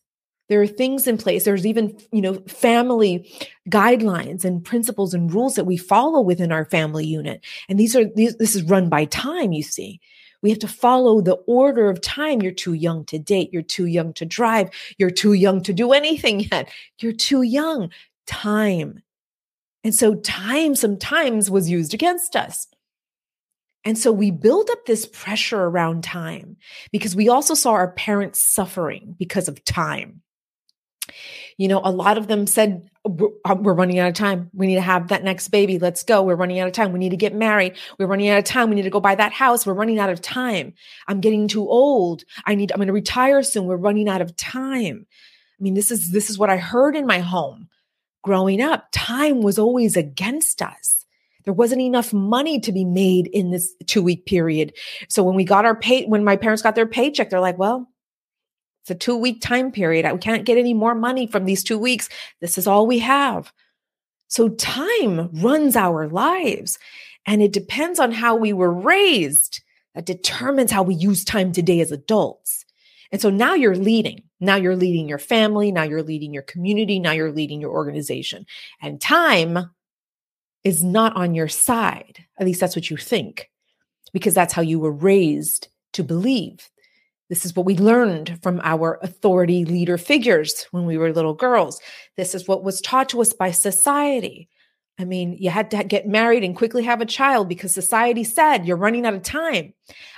There 0.49 0.63
are 0.63 0.65
things 0.65 1.05
in 1.05 1.19
place. 1.19 1.45
There's 1.45 1.67
even, 1.67 1.95
you 2.11 2.21
know, 2.23 2.41
family 2.47 3.31
guidelines 3.69 4.45
and 4.45 4.65
principles 4.65 5.13
and 5.13 5.31
rules 5.31 5.53
that 5.57 5.67
we 5.67 5.77
follow 5.77 6.19
within 6.19 6.51
our 6.51 6.65
family 6.65 7.05
unit. 7.05 7.45
And 7.69 7.79
these 7.79 7.95
are 7.95 8.05
these 8.05 8.35
this 8.37 8.55
is 8.55 8.63
run 8.63 8.89
by 8.89 9.05
time, 9.05 9.51
you 9.51 9.61
see. 9.61 10.01
We 10.41 10.49
have 10.49 10.59
to 10.59 10.67
follow 10.67 11.21
the 11.21 11.35
order 11.45 11.87
of 11.87 12.01
time. 12.01 12.41
You're 12.41 12.51
too 12.51 12.73
young 12.73 13.05
to 13.05 13.19
date. 13.19 13.51
You're 13.53 13.61
too 13.61 13.85
young 13.85 14.11
to 14.13 14.25
drive. 14.25 14.71
You're 14.97 15.11
too 15.11 15.33
young 15.33 15.61
to 15.61 15.71
do 15.71 15.91
anything 15.93 16.39
yet. 16.51 16.67
You're 16.97 17.13
too 17.13 17.43
young 17.43 17.91
time. 18.25 19.01
And 19.83 19.93
so 19.93 20.15
time 20.15 20.75
sometimes 20.75 21.51
was 21.51 21.69
used 21.69 21.93
against 21.93 22.35
us. 22.35 22.67
And 23.85 23.97
so 23.97 24.11
we 24.11 24.31
build 24.31 24.69
up 24.69 24.85
this 24.85 25.05
pressure 25.05 25.61
around 25.61 26.03
time 26.03 26.57
because 26.91 27.15
we 27.15 27.27
also 27.27 27.53
saw 27.53 27.71
our 27.71 27.91
parents 27.91 28.53
suffering 28.53 29.15
because 29.19 29.47
of 29.47 29.63
time. 29.65 30.21
You 31.57 31.67
know, 31.67 31.81
a 31.83 31.91
lot 31.91 32.17
of 32.17 32.27
them 32.27 32.47
said, 32.47 32.89
uh, 33.05 33.55
We're 33.59 33.73
running 33.73 33.99
out 33.99 34.07
of 34.07 34.13
time. 34.13 34.49
We 34.53 34.67
need 34.67 34.75
to 34.75 34.81
have 34.81 35.09
that 35.09 35.23
next 35.23 35.49
baby. 35.49 35.77
Let's 35.77 36.01
go. 36.03 36.23
We're 36.23 36.35
running 36.35 36.59
out 36.59 36.67
of 36.67 36.73
time. 36.73 36.93
We 36.93 36.99
need 36.99 37.09
to 37.09 37.17
get 37.17 37.35
married. 37.35 37.75
We're 37.99 38.07
running 38.07 38.29
out 38.29 38.39
of 38.39 38.45
time. 38.45 38.69
We 38.69 38.75
need 38.75 38.83
to 38.83 38.89
go 38.89 39.01
buy 39.01 39.15
that 39.15 39.33
house. 39.33 39.65
We're 39.65 39.73
running 39.73 39.99
out 39.99 40.09
of 40.09 40.21
time. 40.21 40.73
I'm 41.07 41.19
getting 41.19 41.47
too 41.49 41.67
old. 41.67 42.23
I 42.45 42.55
need, 42.55 42.71
I'm 42.71 42.77
going 42.77 42.87
to 42.87 42.93
retire 42.93 43.43
soon. 43.43 43.65
We're 43.65 43.75
running 43.75 44.07
out 44.07 44.21
of 44.21 44.35
time. 44.37 45.05
I 45.59 45.63
mean, 45.63 45.73
this 45.73 45.91
is, 45.91 46.11
this 46.11 46.29
is 46.29 46.37
what 46.39 46.49
I 46.49 46.57
heard 46.57 46.95
in 46.95 47.05
my 47.05 47.19
home 47.19 47.67
growing 48.23 48.61
up, 48.61 48.87
time 48.91 49.41
was 49.41 49.59
always 49.59 49.95
against 49.95 50.61
us. 50.61 51.05
There 51.45 51.53
wasn't 51.53 51.81
enough 51.81 52.13
money 52.13 52.59
to 52.61 52.71
be 52.71 52.85
made 52.85 53.27
in 53.27 53.51
this 53.51 53.73
two 53.85 54.01
week 54.01 54.25
period. 54.25 54.73
So 55.09 55.23
when 55.23 55.35
we 55.35 55.43
got 55.43 55.65
our 55.65 55.75
pay, 55.75 56.05
when 56.05 56.23
my 56.23 56.37
parents 56.37 56.61
got 56.61 56.75
their 56.75 56.87
paycheck, 56.87 57.29
they're 57.29 57.39
like, 57.39 57.57
well, 57.57 57.89
it's 58.81 58.91
a 58.91 58.95
two 58.95 59.17
week 59.17 59.41
time 59.41 59.71
period. 59.71 60.09
We 60.11 60.19
can't 60.19 60.45
get 60.45 60.57
any 60.57 60.73
more 60.73 60.95
money 60.95 61.27
from 61.27 61.45
these 61.45 61.63
two 61.63 61.77
weeks. 61.77 62.09
This 62.41 62.57
is 62.57 62.65
all 62.65 62.87
we 62.87 62.99
have. 62.99 63.51
So 64.27 64.49
time 64.49 65.29
runs 65.41 65.75
our 65.75 66.07
lives 66.07 66.79
and 67.25 67.41
it 67.41 67.53
depends 67.53 67.99
on 67.99 68.11
how 68.11 68.35
we 68.35 68.51
were 68.51 68.73
raised 68.73 69.61
that 69.95 70.05
determines 70.05 70.71
how 70.71 70.83
we 70.83 70.95
use 70.95 71.23
time 71.23 71.51
today 71.51 71.79
as 71.79 71.91
adults. 71.91 72.62
And 73.13 73.21
so 73.21 73.29
now 73.29 73.53
you're 73.53 73.77
leading. 73.77 74.23
Now 74.41 74.55
you're 74.55 74.75
leading 74.75 75.07
your 75.07 75.19
family. 75.19 75.71
Now 75.71 75.83
you're 75.83 76.03
leading 76.03 76.33
your 76.33 76.43
community. 76.43 76.99
Now 76.99 77.11
you're 77.11 77.31
leading 77.31 77.61
your 77.61 77.71
organization. 77.71 78.45
And 78.81 78.99
time 78.99 79.69
is 80.63 80.83
not 80.83 81.15
on 81.15 81.35
your 81.35 81.47
side. 81.47 82.25
At 82.39 82.45
least 82.45 82.59
that's 82.59 82.75
what 82.75 82.89
you 82.89 82.97
think, 82.97 83.49
because 84.13 84.33
that's 84.33 84.51
how 84.51 84.63
you 84.63 84.79
were 84.79 84.91
raised 84.91 85.67
to 85.93 86.03
believe. 86.03 86.69
This 87.29 87.45
is 87.45 87.55
what 87.55 87.65
we 87.65 87.77
learned 87.77 88.39
from 88.41 88.59
our 88.63 88.99
authority 89.01 89.63
leader 89.63 89.97
figures 89.97 90.65
when 90.71 90.85
we 90.85 90.97
were 90.97 91.13
little 91.13 91.33
girls. 91.33 91.79
This 92.17 92.33
is 92.33 92.47
what 92.47 92.63
was 92.63 92.81
taught 92.81 93.09
to 93.09 93.21
us 93.21 93.31
by 93.31 93.51
society. 93.51 94.49
I 94.99 95.05
mean, 95.05 95.37
you 95.39 95.49
had 95.49 95.71
to 95.71 95.83
get 95.83 96.07
married 96.07 96.43
and 96.43 96.55
quickly 96.55 96.83
have 96.83 97.01
a 97.01 97.05
child 97.05 97.49
because 97.49 97.73
society 97.73 98.23
said 98.23 98.65
you're 98.65 98.77
running 98.77 99.05
out 99.05 99.15
of 99.15 99.23
time. 99.23 99.73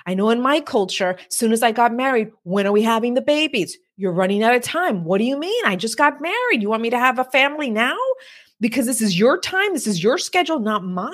I 0.06 0.14
know 0.14 0.30
in 0.30 0.42
my 0.42 0.60
culture, 0.60 1.16
as 1.18 1.36
soon 1.36 1.54
as 1.54 1.64
I 1.64 1.72
got 1.72 1.94
married, 1.94 2.32
when 2.44 2.68
are 2.68 2.74
we 2.74 2.82
having 2.82 3.14
the 3.14 3.22
babies? 3.22 3.78
You're 3.96 4.12
running 4.12 4.44
out 4.44 4.54
of 4.54 4.62
time. 4.64 5.06
What 5.06 5.20
do 5.20 5.24
you 5.24 5.40
mean? 5.40 5.66
I 5.66 5.78
just 5.78 5.98
got 5.98 6.22
married. 6.22 6.62
You 6.62 6.70
want 6.70 6.82
me 6.82 6.90
to 6.90 7.00
have 7.00 7.20
a 7.20 7.24
family 7.24 7.70
now? 7.70 7.96
Because 8.60 8.86
this 8.86 9.02
is 9.02 9.18
your 9.18 9.40
time, 9.40 9.74
this 9.74 9.88
is 9.88 10.04
your 10.04 10.18
schedule, 10.18 10.60
not 10.60 10.84
mine. 10.84 11.14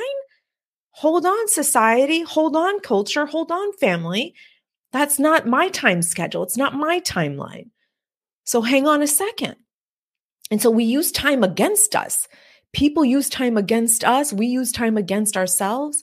Hold 0.92 1.26
on, 1.26 1.48
society. 1.48 2.22
Hold 2.24 2.56
on, 2.56 2.80
culture. 2.80 3.26
Hold 3.28 3.52
on, 3.52 3.74
family. 3.74 4.34
That's 4.92 5.20
not 5.20 5.48
my 5.48 5.70
time 5.70 6.02
schedule. 6.02 6.44
It's 6.44 6.58
not 6.58 6.74
my 6.74 7.00
timeline. 7.02 7.70
So 8.44 8.62
hang 8.62 8.88
on 8.88 9.02
a 9.02 9.08
second. 9.08 9.56
And 10.50 10.62
so 10.62 10.70
we 10.70 10.84
use 10.84 11.12
time 11.12 11.44
against 11.44 11.96
us. 11.96 12.28
People 12.74 13.04
use 13.04 13.30
time 13.30 13.58
against 13.58 14.04
us. 14.04 14.32
We 14.32 14.48
use 14.48 14.72
time 14.72 14.98
against 14.98 15.38
ourselves. 15.38 16.02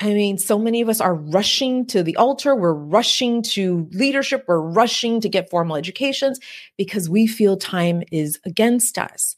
I 0.00 0.14
mean, 0.14 0.36
so 0.36 0.58
many 0.58 0.80
of 0.80 0.88
us 0.88 1.00
are 1.00 1.14
rushing 1.14 1.86
to 1.86 2.02
the 2.02 2.16
altar. 2.16 2.56
We're 2.56 2.74
rushing 2.74 3.42
to 3.42 3.88
leadership. 3.92 4.44
We're 4.48 4.60
rushing 4.60 5.20
to 5.20 5.28
get 5.28 5.48
formal 5.48 5.76
educations 5.76 6.40
because 6.76 7.08
we 7.08 7.28
feel 7.28 7.56
time 7.56 8.02
is 8.10 8.40
against 8.44 8.98
us. 8.98 9.36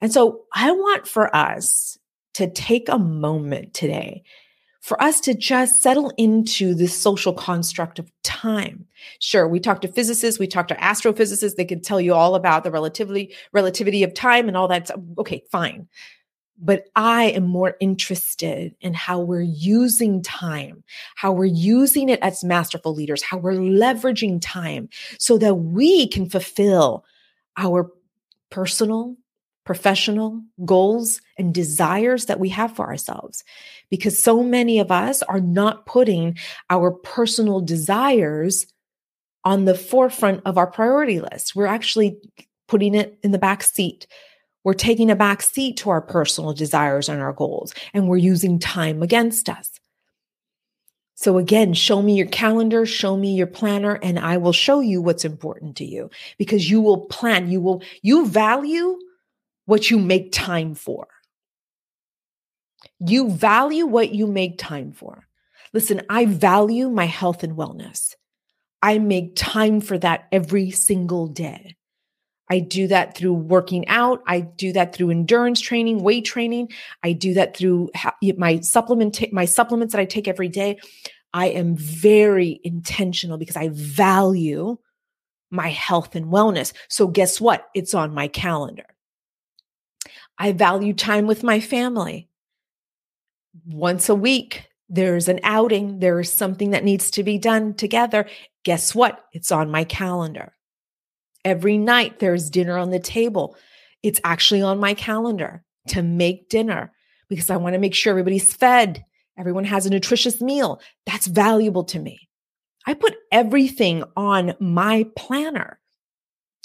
And 0.00 0.10
so 0.10 0.44
I 0.54 0.70
want 0.72 1.06
for 1.06 1.34
us 1.36 1.98
to 2.34 2.50
take 2.50 2.88
a 2.88 2.98
moment 2.98 3.74
today 3.74 4.22
for 4.80 5.00
us 5.02 5.20
to 5.20 5.34
just 5.34 5.82
settle 5.82 6.12
into 6.16 6.74
this 6.74 6.96
social 6.96 7.32
construct 7.32 7.98
of 7.98 8.10
time. 8.22 8.86
Sure, 9.18 9.46
we 9.46 9.60
talk 9.60 9.80
to 9.82 9.88
physicists, 9.88 10.40
we 10.40 10.46
talk 10.46 10.68
to 10.68 10.74
astrophysicists, 10.76 11.56
they 11.56 11.64
can 11.64 11.80
tell 11.80 12.00
you 12.00 12.14
all 12.14 12.34
about 12.34 12.64
the 12.64 12.70
relativity 12.70 13.34
relativity 13.52 14.02
of 14.02 14.14
time 14.14 14.48
and 14.48 14.56
all 14.56 14.68
that. 14.68 14.90
Okay, 15.18 15.42
fine. 15.50 15.86
But 16.62 16.88
I 16.94 17.24
am 17.24 17.44
more 17.44 17.76
interested 17.80 18.74
in 18.80 18.92
how 18.92 19.20
we're 19.20 19.40
using 19.40 20.22
time, 20.22 20.84
how 21.14 21.32
we're 21.32 21.46
using 21.46 22.10
it 22.10 22.20
as 22.20 22.44
masterful 22.44 22.94
leaders, 22.94 23.22
how 23.22 23.38
we're 23.38 23.54
leveraging 23.54 24.40
time 24.42 24.90
so 25.18 25.38
that 25.38 25.54
we 25.54 26.06
can 26.08 26.28
fulfill 26.28 27.04
our 27.56 27.90
personal, 28.50 29.16
professional 29.70 30.42
goals 30.64 31.20
and 31.38 31.54
desires 31.54 32.26
that 32.26 32.40
we 32.40 32.48
have 32.48 32.74
for 32.74 32.88
ourselves. 32.88 33.44
Because 33.88 34.20
so 34.20 34.42
many 34.42 34.80
of 34.80 34.90
us 34.90 35.22
are 35.22 35.38
not 35.38 35.86
putting 35.86 36.36
our 36.70 36.90
personal 36.90 37.60
desires 37.60 38.66
on 39.44 39.66
the 39.66 39.76
forefront 39.76 40.42
of 40.44 40.58
our 40.58 40.66
priority 40.66 41.20
list. 41.20 41.54
We're 41.54 41.66
actually 41.66 42.18
putting 42.66 42.96
it 42.96 43.16
in 43.22 43.30
the 43.30 43.38
back 43.38 43.62
seat. 43.62 44.08
We're 44.64 44.74
taking 44.74 45.08
a 45.08 45.14
back 45.14 45.40
seat 45.40 45.76
to 45.76 45.90
our 45.90 46.02
personal 46.02 46.52
desires 46.52 47.08
and 47.08 47.22
our 47.22 47.32
goals, 47.32 47.72
and 47.94 48.08
we're 48.08 48.16
using 48.16 48.58
time 48.58 49.04
against 49.04 49.48
us. 49.48 49.78
So 51.14 51.38
again, 51.38 51.74
show 51.74 52.02
me 52.02 52.16
your 52.16 52.26
calendar, 52.26 52.84
show 52.86 53.16
me 53.16 53.36
your 53.36 53.46
planner, 53.46 54.00
and 54.02 54.18
I 54.18 54.38
will 54.38 54.52
show 54.52 54.80
you 54.80 55.00
what's 55.00 55.24
important 55.24 55.76
to 55.76 55.84
you 55.84 56.10
because 56.38 56.68
you 56.68 56.80
will 56.80 57.02
plan, 57.06 57.48
you 57.48 57.60
will, 57.60 57.84
you 58.02 58.26
value 58.26 58.98
what 59.70 59.88
you 59.88 60.00
make 60.00 60.32
time 60.32 60.74
for. 60.74 61.06
You 62.98 63.30
value 63.30 63.86
what 63.86 64.12
you 64.12 64.26
make 64.26 64.58
time 64.58 64.90
for. 64.90 65.28
Listen, 65.72 66.02
I 66.10 66.26
value 66.26 66.90
my 66.90 67.04
health 67.04 67.44
and 67.44 67.56
wellness. 67.56 68.16
I 68.82 68.98
make 68.98 69.36
time 69.36 69.80
for 69.80 69.96
that 69.98 70.26
every 70.32 70.72
single 70.72 71.28
day. 71.28 71.76
I 72.50 72.58
do 72.58 72.88
that 72.88 73.16
through 73.16 73.34
working 73.34 73.86
out. 73.86 74.24
I 74.26 74.40
do 74.40 74.72
that 74.72 74.92
through 74.92 75.10
endurance 75.10 75.60
training, 75.60 76.02
weight 76.02 76.24
training. 76.24 76.72
I 77.04 77.12
do 77.12 77.34
that 77.34 77.56
through 77.56 77.90
my 78.36 78.58
supplement, 78.58 79.32
my 79.32 79.44
supplements 79.44 79.94
that 79.94 80.00
I 80.00 80.04
take 80.04 80.26
every 80.26 80.48
day. 80.48 80.80
I 81.32 81.50
am 81.50 81.76
very 81.76 82.60
intentional 82.64 83.38
because 83.38 83.56
I 83.56 83.68
value 83.68 84.78
my 85.52 85.68
health 85.68 86.16
and 86.16 86.26
wellness. 86.26 86.72
So 86.88 87.06
guess 87.06 87.40
what? 87.40 87.68
It's 87.72 87.94
on 87.94 88.12
my 88.12 88.26
calendar. 88.26 88.86
I 90.40 90.52
value 90.52 90.94
time 90.94 91.26
with 91.26 91.42
my 91.42 91.60
family. 91.60 92.26
Once 93.66 94.08
a 94.08 94.14
week, 94.14 94.64
there's 94.88 95.28
an 95.28 95.38
outing, 95.42 95.98
there's 95.98 96.32
something 96.32 96.70
that 96.70 96.82
needs 96.82 97.10
to 97.12 97.22
be 97.22 97.36
done 97.36 97.74
together. 97.74 98.26
Guess 98.64 98.94
what? 98.94 99.22
It's 99.34 99.52
on 99.52 99.70
my 99.70 99.84
calendar. 99.84 100.54
Every 101.44 101.76
night, 101.76 102.20
there's 102.20 102.48
dinner 102.48 102.78
on 102.78 102.88
the 102.88 102.98
table. 102.98 103.54
It's 104.02 104.20
actually 104.24 104.62
on 104.62 104.80
my 104.80 104.94
calendar 104.94 105.62
to 105.88 106.02
make 106.02 106.48
dinner 106.48 106.90
because 107.28 107.50
I 107.50 107.58
want 107.58 107.74
to 107.74 107.78
make 107.78 107.94
sure 107.94 108.10
everybody's 108.10 108.54
fed, 108.54 109.04
everyone 109.38 109.64
has 109.64 109.84
a 109.84 109.90
nutritious 109.90 110.40
meal. 110.40 110.80
That's 111.04 111.26
valuable 111.26 111.84
to 111.84 111.98
me. 111.98 112.30
I 112.86 112.94
put 112.94 113.16
everything 113.30 114.04
on 114.16 114.54
my 114.58 115.06
planner 115.16 115.79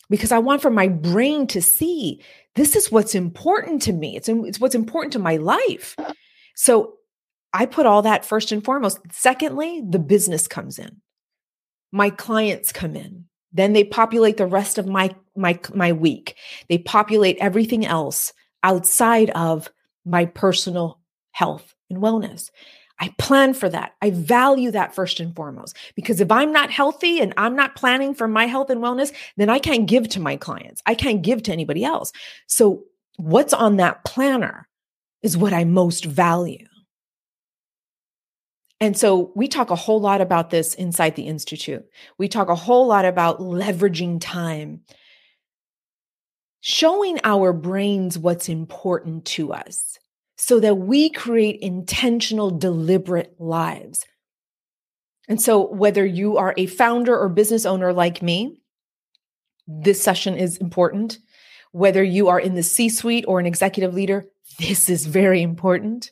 because 0.10 0.32
I 0.32 0.40
want 0.40 0.62
for 0.62 0.70
my 0.70 0.88
brain 0.88 1.48
to 1.48 1.62
see 1.62 2.22
this 2.56 2.76
is 2.76 2.92
what's 2.92 3.16
important 3.16 3.82
to 3.84 3.94
me. 3.94 4.16
It's, 4.16 4.30
it's 4.30 4.60
what's 4.60 4.76
important 4.76 5.14
to 5.14 5.20
my 5.20 5.38
life. 5.38 5.96
So 6.56 6.96
I 7.54 7.66
put 7.66 7.86
all 7.86 8.02
that 8.04 8.26
first 8.26 8.52
and 8.52 8.64
foremost. 8.64 9.00
Secondly, 9.12 9.82
the 9.88 10.00
business 10.00 10.48
comes 10.48 10.80
in. 10.80 11.02
My 11.92 12.10
clients 12.10 12.72
come 12.72 12.96
in. 12.96 13.26
Then 13.54 13.72
they 13.72 13.86
populate 13.86 14.36
the 14.36 14.46
rest 14.46 14.78
of 14.78 14.86
my 14.86 15.16
my 15.38 15.58
my 15.74 15.94
week. 15.94 16.36
They 16.68 16.78
populate 16.78 17.38
everything 17.40 17.86
else 17.86 18.34
outside 18.64 19.30
of 19.30 19.72
my 20.06 20.26
personal 20.26 21.00
health 21.32 21.74
and 21.90 22.00
wellness. 22.02 22.50
I 23.00 23.14
plan 23.18 23.54
for 23.54 23.68
that. 23.70 23.96
I 24.02 24.12
value 24.12 24.72
that 24.72 24.96
first 24.96 25.20
and 25.20 25.36
foremost 25.36 25.75
because 25.96 26.22
if 26.22 26.32
I'm 26.32 26.52
not 26.52 26.72
healthy 26.72 27.20
and 27.20 27.34
I'm 27.36 27.56
not 27.56 27.75
planning 27.75 28.14
for 28.14 28.28
my 28.28 28.46
health 28.46 28.70
and 28.70 28.82
wellness, 28.82 29.14
then 29.36 29.50
I 29.50 29.60
can't 29.60 29.86
give 29.86 30.08
to 30.10 30.22
my 30.22 30.38
clients. 30.38 30.82
I 30.86 30.96
can't 30.96 31.22
give 31.22 31.44
to 31.44 31.52
anybody 31.52 31.84
else. 31.84 32.12
So, 32.48 32.84
what's 33.18 33.54
on 33.54 33.78
that 33.78 34.04
planner 34.04 34.68
is 35.22 35.38
what 35.38 35.54
I 35.54 35.64
most 35.64 36.06
value. 36.06 36.66
And 38.82 38.98
so 38.98 39.32
we 39.36 39.48
talk 39.48 39.72
a 39.72 39.75
whole 39.75 40.02
lot 40.02 40.22
about 40.22 40.50
this 40.50 40.74
inside 40.74 41.16
the 41.16 41.28
Institute. 41.28 41.86
We 42.18 42.28
talk 42.28 42.50
a 42.50 42.56
whole 42.56 42.88
lot 42.88 43.06
about 43.06 43.40
leveraging 43.40 44.20
time, 44.20 44.82
showing 46.60 47.20
our 47.24 47.54
brains 47.54 48.18
what's 48.18 48.50
important 48.50 49.25
to 49.25 49.54
us 49.54 49.98
so 50.36 50.60
that 50.60 50.75
we 50.75 51.10
create 51.10 51.60
intentional, 51.62 52.51
deliberate 52.51 53.36
lives. 53.39 54.06
And 55.27 55.42
so, 55.42 55.68
whether 55.68 56.06
you 56.06 56.38
are 56.38 56.54
a 56.58 56.68
founder 56.68 57.18
or 57.18 57.30
business 57.30 57.65
owner 57.65 57.94
like 57.94 58.22
me, 58.22 58.62
this 59.68 60.01
session 60.01 60.36
is 60.36 60.58
important. 60.58 61.20
Whether 61.72 62.04
you 62.04 62.27
are 62.27 62.39
in 62.39 62.56
the 62.56 62.63
C 62.63 62.89
suite 62.89 63.25
or 63.27 63.39
an 63.39 63.46
executive 63.46 63.94
leader, 63.94 64.27
this 64.60 64.89
is 64.89 65.06
very 65.06 65.42
important. 65.42 66.12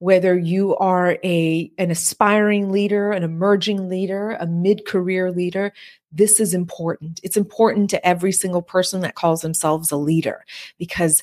Whether 0.00 0.38
you 0.38 0.76
are 0.76 1.18
a, 1.24 1.72
an 1.76 1.90
aspiring 1.90 2.70
leader, 2.70 3.10
an 3.10 3.24
emerging 3.24 3.88
leader, 3.88 4.30
a 4.40 4.46
mid 4.46 4.86
career 4.86 5.30
leader, 5.30 5.72
this 6.12 6.40
is 6.40 6.54
important. 6.54 7.20
It's 7.22 7.36
important 7.36 7.90
to 7.90 8.06
every 8.06 8.32
single 8.32 8.62
person 8.62 9.00
that 9.02 9.16
calls 9.16 9.42
themselves 9.42 9.90
a 9.90 9.96
leader 9.96 10.44
because 10.78 11.22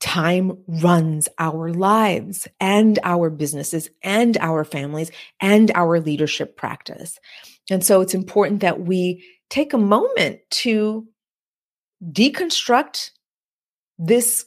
Time 0.00 0.58
runs 0.68 1.28
our 1.38 1.72
lives 1.72 2.46
and 2.60 2.98
our 3.02 3.30
businesses 3.30 3.90
and 4.02 4.36
our 4.38 4.64
families 4.64 5.10
and 5.40 5.72
our 5.74 6.00
leadership 6.00 6.56
practice. 6.56 7.18
And 7.68 7.84
so 7.84 8.00
it's 8.00 8.14
important 8.14 8.60
that 8.60 8.80
we 8.80 9.24
take 9.50 9.72
a 9.72 9.78
moment 9.78 10.40
to 10.50 11.06
deconstruct 12.02 13.10
this 13.98 14.46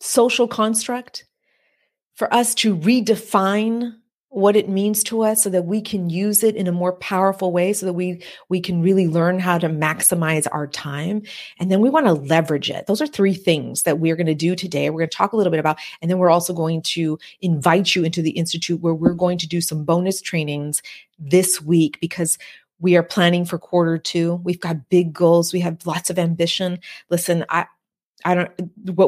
social 0.00 0.46
construct, 0.46 1.24
for 2.14 2.32
us 2.32 2.54
to 2.56 2.76
redefine 2.76 3.92
what 4.28 4.56
it 4.56 4.68
means 4.68 5.04
to 5.04 5.22
us 5.22 5.42
so 5.42 5.48
that 5.48 5.64
we 5.64 5.80
can 5.80 6.10
use 6.10 6.42
it 6.42 6.56
in 6.56 6.66
a 6.66 6.72
more 6.72 6.92
powerful 6.94 7.52
way 7.52 7.72
so 7.72 7.86
that 7.86 7.92
we 7.92 8.22
we 8.48 8.60
can 8.60 8.82
really 8.82 9.06
learn 9.06 9.38
how 9.38 9.56
to 9.56 9.68
maximize 9.68 10.46
our 10.50 10.66
time 10.66 11.22
and 11.58 11.70
then 11.70 11.80
we 11.80 11.88
want 11.88 12.06
to 12.06 12.12
leverage 12.12 12.68
it 12.68 12.86
those 12.86 13.00
are 13.00 13.06
three 13.06 13.34
things 13.34 13.84
that 13.84 13.98
we're 14.00 14.16
going 14.16 14.26
to 14.26 14.34
do 14.34 14.56
today 14.56 14.90
we're 14.90 14.98
going 14.98 15.08
to 15.08 15.16
talk 15.16 15.32
a 15.32 15.36
little 15.36 15.50
bit 15.50 15.60
about 15.60 15.78
and 16.02 16.10
then 16.10 16.18
we're 16.18 16.30
also 16.30 16.52
going 16.52 16.82
to 16.82 17.18
invite 17.40 17.94
you 17.94 18.04
into 18.04 18.20
the 18.20 18.30
institute 18.30 18.80
where 18.80 18.94
we're 18.94 19.14
going 19.14 19.38
to 19.38 19.46
do 19.46 19.60
some 19.60 19.84
bonus 19.84 20.20
trainings 20.20 20.82
this 21.18 21.62
week 21.62 21.98
because 22.00 22.36
we 22.78 22.96
are 22.96 23.02
planning 23.02 23.44
for 23.44 23.58
quarter 23.58 23.96
two. 23.96 24.34
We've 24.44 24.60
got 24.60 24.90
big 24.90 25.12
goals. 25.12 25.52
We 25.52 25.60
have 25.60 25.86
lots 25.86 26.10
of 26.10 26.18
ambition. 26.18 26.78
Listen, 27.08 27.44
I, 27.48 27.66
I 28.24 28.34
don't 28.34 28.50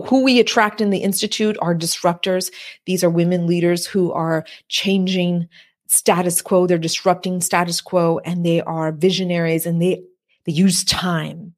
who 0.07 0.23
we 0.23 0.39
attract 0.39 0.81
in 0.81 0.91
the 0.91 0.99
institute 0.99 1.57
are 1.61 1.75
disruptors. 1.75 2.53
These 2.87 3.03
are 3.03 3.11
women 3.11 3.47
leaders 3.47 3.87
who 3.87 4.13
are 4.13 4.45
changing 4.69 5.49
status 5.87 6.43
quo, 6.43 6.67
they're 6.67 6.79
disrupting 6.79 7.41
status 7.41 7.81
quo 7.81 8.21
and 8.25 8.45
they 8.45 8.61
are 8.61 8.93
visionaries 8.93 9.67
and 9.67 9.81
they 9.81 10.03
they 10.45 10.53
use 10.53 10.85
time. 10.85 11.55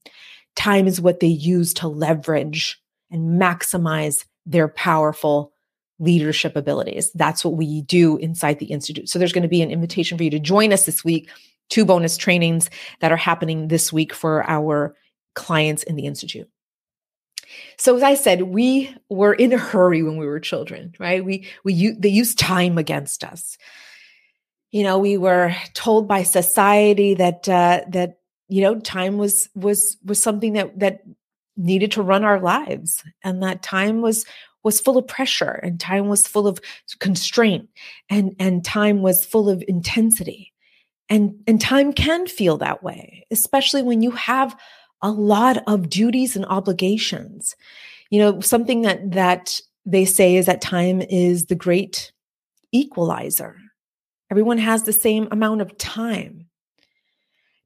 Time 0.56 0.86
is 0.86 1.00
what 1.00 1.20
they 1.20 1.26
use 1.26 1.74
to 1.74 1.88
leverage 1.88 2.80
and 3.10 3.40
maximize 3.40 4.24
their 4.46 4.68
powerful 4.68 5.52
leadership 5.98 6.56
abilities. 6.56 7.12
That's 7.12 7.44
what 7.44 7.54
we 7.54 7.82
do 7.82 8.16
inside 8.16 8.58
the 8.58 8.66
institute. 8.66 9.08
So 9.08 9.18
there's 9.18 9.32
going 9.32 9.42
to 9.42 9.48
be 9.48 9.62
an 9.62 9.70
invitation 9.70 10.16
for 10.16 10.24
you 10.24 10.30
to 10.30 10.40
join 10.40 10.72
us 10.72 10.86
this 10.86 11.04
week, 11.04 11.30
two 11.68 11.84
bonus 11.84 12.16
trainings 12.16 12.70
that 13.00 13.12
are 13.12 13.16
happening 13.16 13.68
this 13.68 13.92
week 13.92 14.14
for 14.14 14.48
our 14.48 14.96
clients 15.34 15.82
in 15.82 15.96
the 15.96 16.06
institute. 16.06 16.48
So 17.76 17.96
as 17.96 18.02
I 18.02 18.14
said, 18.14 18.42
we 18.42 18.94
were 19.08 19.34
in 19.34 19.52
a 19.52 19.58
hurry 19.58 20.02
when 20.02 20.16
we 20.16 20.26
were 20.26 20.40
children, 20.40 20.94
right? 20.98 21.24
We 21.24 21.46
we 21.64 21.92
they 21.98 22.08
used 22.08 22.38
time 22.38 22.78
against 22.78 23.24
us. 23.24 23.56
you 24.70 24.82
know, 24.84 24.98
we 24.98 25.16
were 25.16 25.54
told 25.74 26.06
by 26.06 26.22
society 26.22 27.14
that 27.14 27.48
uh, 27.48 27.82
that 27.88 28.18
you 28.48 28.62
know 28.62 28.78
time 28.80 29.18
was 29.18 29.48
was 29.54 29.96
was 30.04 30.22
something 30.22 30.52
that 30.54 30.78
that 30.78 31.02
needed 31.56 31.92
to 31.92 32.02
run 32.02 32.24
our 32.24 32.40
lives, 32.40 33.02
and 33.24 33.42
that 33.42 33.62
time 33.62 34.00
was 34.00 34.24
was 34.62 34.80
full 34.80 34.96
of 34.98 35.06
pressure, 35.08 35.60
and 35.62 35.80
time 35.80 36.08
was 36.08 36.26
full 36.26 36.46
of 36.46 36.60
constraint, 37.00 37.68
and 38.08 38.34
and 38.38 38.64
time 38.64 39.02
was 39.02 39.24
full 39.24 39.48
of 39.50 39.64
intensity, 39.66 40.52
and 41.08 41.34
and 41.48 41.60
time 41.60 41.92
can 41.92 42.26
feel 42.28 42.58
that 42.58 42.82
way, 42.82 43.26
especially 43.32 43.82
when 43.82 44.02
you 44.02 44.12
have 44.12 44.56
a 45.02 45.10
lot 45.10 45.62
of 45.66 45.88
duties 45.88 46.36
and 46.36 46.44
obligations. 46.46 47.56
You 48.10 48.18
know, 48.20 48.40
something 48.40 48.82
that 48.82 49.12
that 49.12 49.60
they 49.86 50.04
say 50.04 50.36
is 50.36 50.46
that 50.46 50.60
time 50.60 51.00
is 51.00 51.46
the 51.46 51.54
great 51.54 52.12
equalizer 52.72 53.56
Everyone 54.30 54.58
has 54.58 54.84
the 54.84 54.92
same 54.92 55.26
amount 55.32 55.60
of 55.60 55.76
time. 55.76 56.46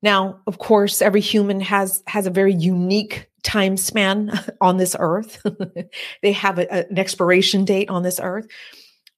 Now, 0.03 0.41
of 0.47 0.59
course, 0.59 1.03
every 1.03 1.21
human 1.21 1.61
has 1.61 2.03
has 2.07 2.26
a 2.26 2.31
very 2.31 2.55
unique 2.55 3.29
time 3.43 3.76
span 3.76 4.33
on 4.61 4.79
this 4.79 4.97
earth. 4.99 5.45
they 6.23 6.33
have 6.33 6.59
a, 6.59 6.73
an 6.73 6.99
expiration 6.99 7.64
date 7.64 7.91
on 7.91 8.03
this 8.03 8.19
earth. 8.23 8.47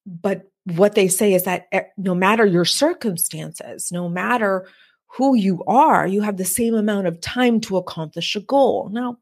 But 0.04 0.50
what 0.64 0.96
they 0.96 1.06
say 1.06 1.34
is 1.34 1.44
that 1.44 1.66
eh, 1.70 1.82
no 1.96 2.14
matter 2.14 2.44
your 2.44 2.64
circumstances, 2.64 3.92
no 3.92 4.08
matter 4.08 4.68
who 5.16 5.34
you 5.34 5.62
are, 5.66 6.06
you 6.06 6.20
have 6.22 6.36
the 6.36 6.44
same 6.44 6.74
amount 6.74 7.06
of 7.06 7.20
time 7.20 7.60
to 7.62 7.76
accomplish 7.76 8.36
a 8.36 8.40
goal. 8.40 8.88
Now, 8.92 9.18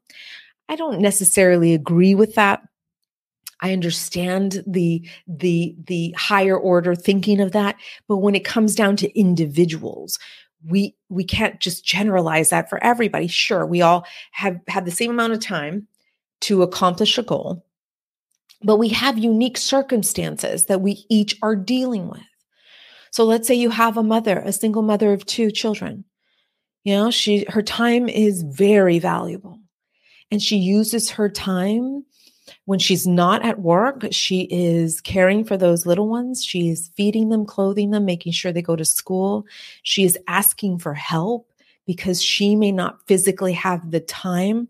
I 0.67 0.75
don't 0.75 0.99
necessarily 0.99 1.73
agree 1.73 2.15
with 2.15 2.35
that 2.35 2.61
I 3.61 3.73
understand 3.73 4.63
the 4.67 5.07
the 5.27 5.75
the 5.87 6.13
higher 6.17 6.57
order 6.57 6.95
thinking 6.95 7.39
of 7.39 7.51
that, 7.53 7.75
but 8.07 8.17
when 8.17 8.35
it 8.35 8.45
comes 8.45 8.75
down 8.75 8.95
to 8.97 9.19
individuals, 9.19 10.19
we 10.67 10.95
we 11.09 11.23
can't 11.23 11.59
just 11.59 11.85
generalize 11.85 12.49
that 12.49 12.69
for 12.69 12.83
everybody. 12.83 13.27
Sure, 13.27 13.65
we 13.65 13.81
all 13.81 14.05
have 14.31 14.59
have 14.67 14.85
the 14.85 14.91
same 14.91 15.11
amount 15.11 15.33
of 15.33 15.39
time 15.39 15.87
to 16.41 16.63
accomplish 16.63 17.17
a 17.17 17.23
goal, 17.23 17.65
but 18.61 18.77
we 18.77 18.89
have 18.89 19.17
unique 19.17 19.57
circumstances 19.57 20.65
that 20.65 20.81
we 20.81 21.05
each 21.09 21.37
are 21.41 21.55
dealing 21.55 22.09
with. 22.09 22.21
So 23.15 23.23
let's 23.23 23.47
say 23.47 23.55
you 23.55 23.69
have 23.69 23.95
a 23.95 24.03
mother, 24.03 24.39
a 24.39 24.51
single 24.51 24.81
mother 24.81 25.13
of 25.13 25.25
two 25.25 25.49
children. 25.49 26.03
You 26.83 26.95
know, 26.95 27.11
she 27.11 27.45
her 27.47 27.61
time 27.61 28.09
is 28.09 28.43
very 28.43 28.99
valuable. 28.99 29.61
And 30.31 30.41
she 30.41 30.57
uses 30.57 31.11
her 31.11 31.29
time 31.29 32.03
when 32.65 32.77
she's 32.77 33.07
not 33.07 33.45
at 33.45 33.61
work, 33.61 34.03
she 34.11 34.49
is 34.51 34.99
caring 34.99 35.45
for 35.45 35.55
those 35.55 35.85
little 35.85 36.09
ones. 36.09 36.43
She 36.43 36.67
is 36.67 36.91
feeding 36.97 37.29
them, 37.29 37.45
clothing 37.45 37.91
them, 37.91 38.03
making 38.03 38.33
sure 38.33 38.51
they 38.51 38.61
go 38.61 38.75
to 38.75 38.83
school. 38.83 39.45
She 39.83 40.03
is 40.03 40.19
asking 40.27 40.79
for 40.79 40.93
help 40.93 41.49
because 41.87 42.21
she 42.21 42.57
may 42.57 42.73
not 42.73 42.99
physically 43.07 43.53
have 43.53 43.91
the 43.91 44.01
time 44.01 44.67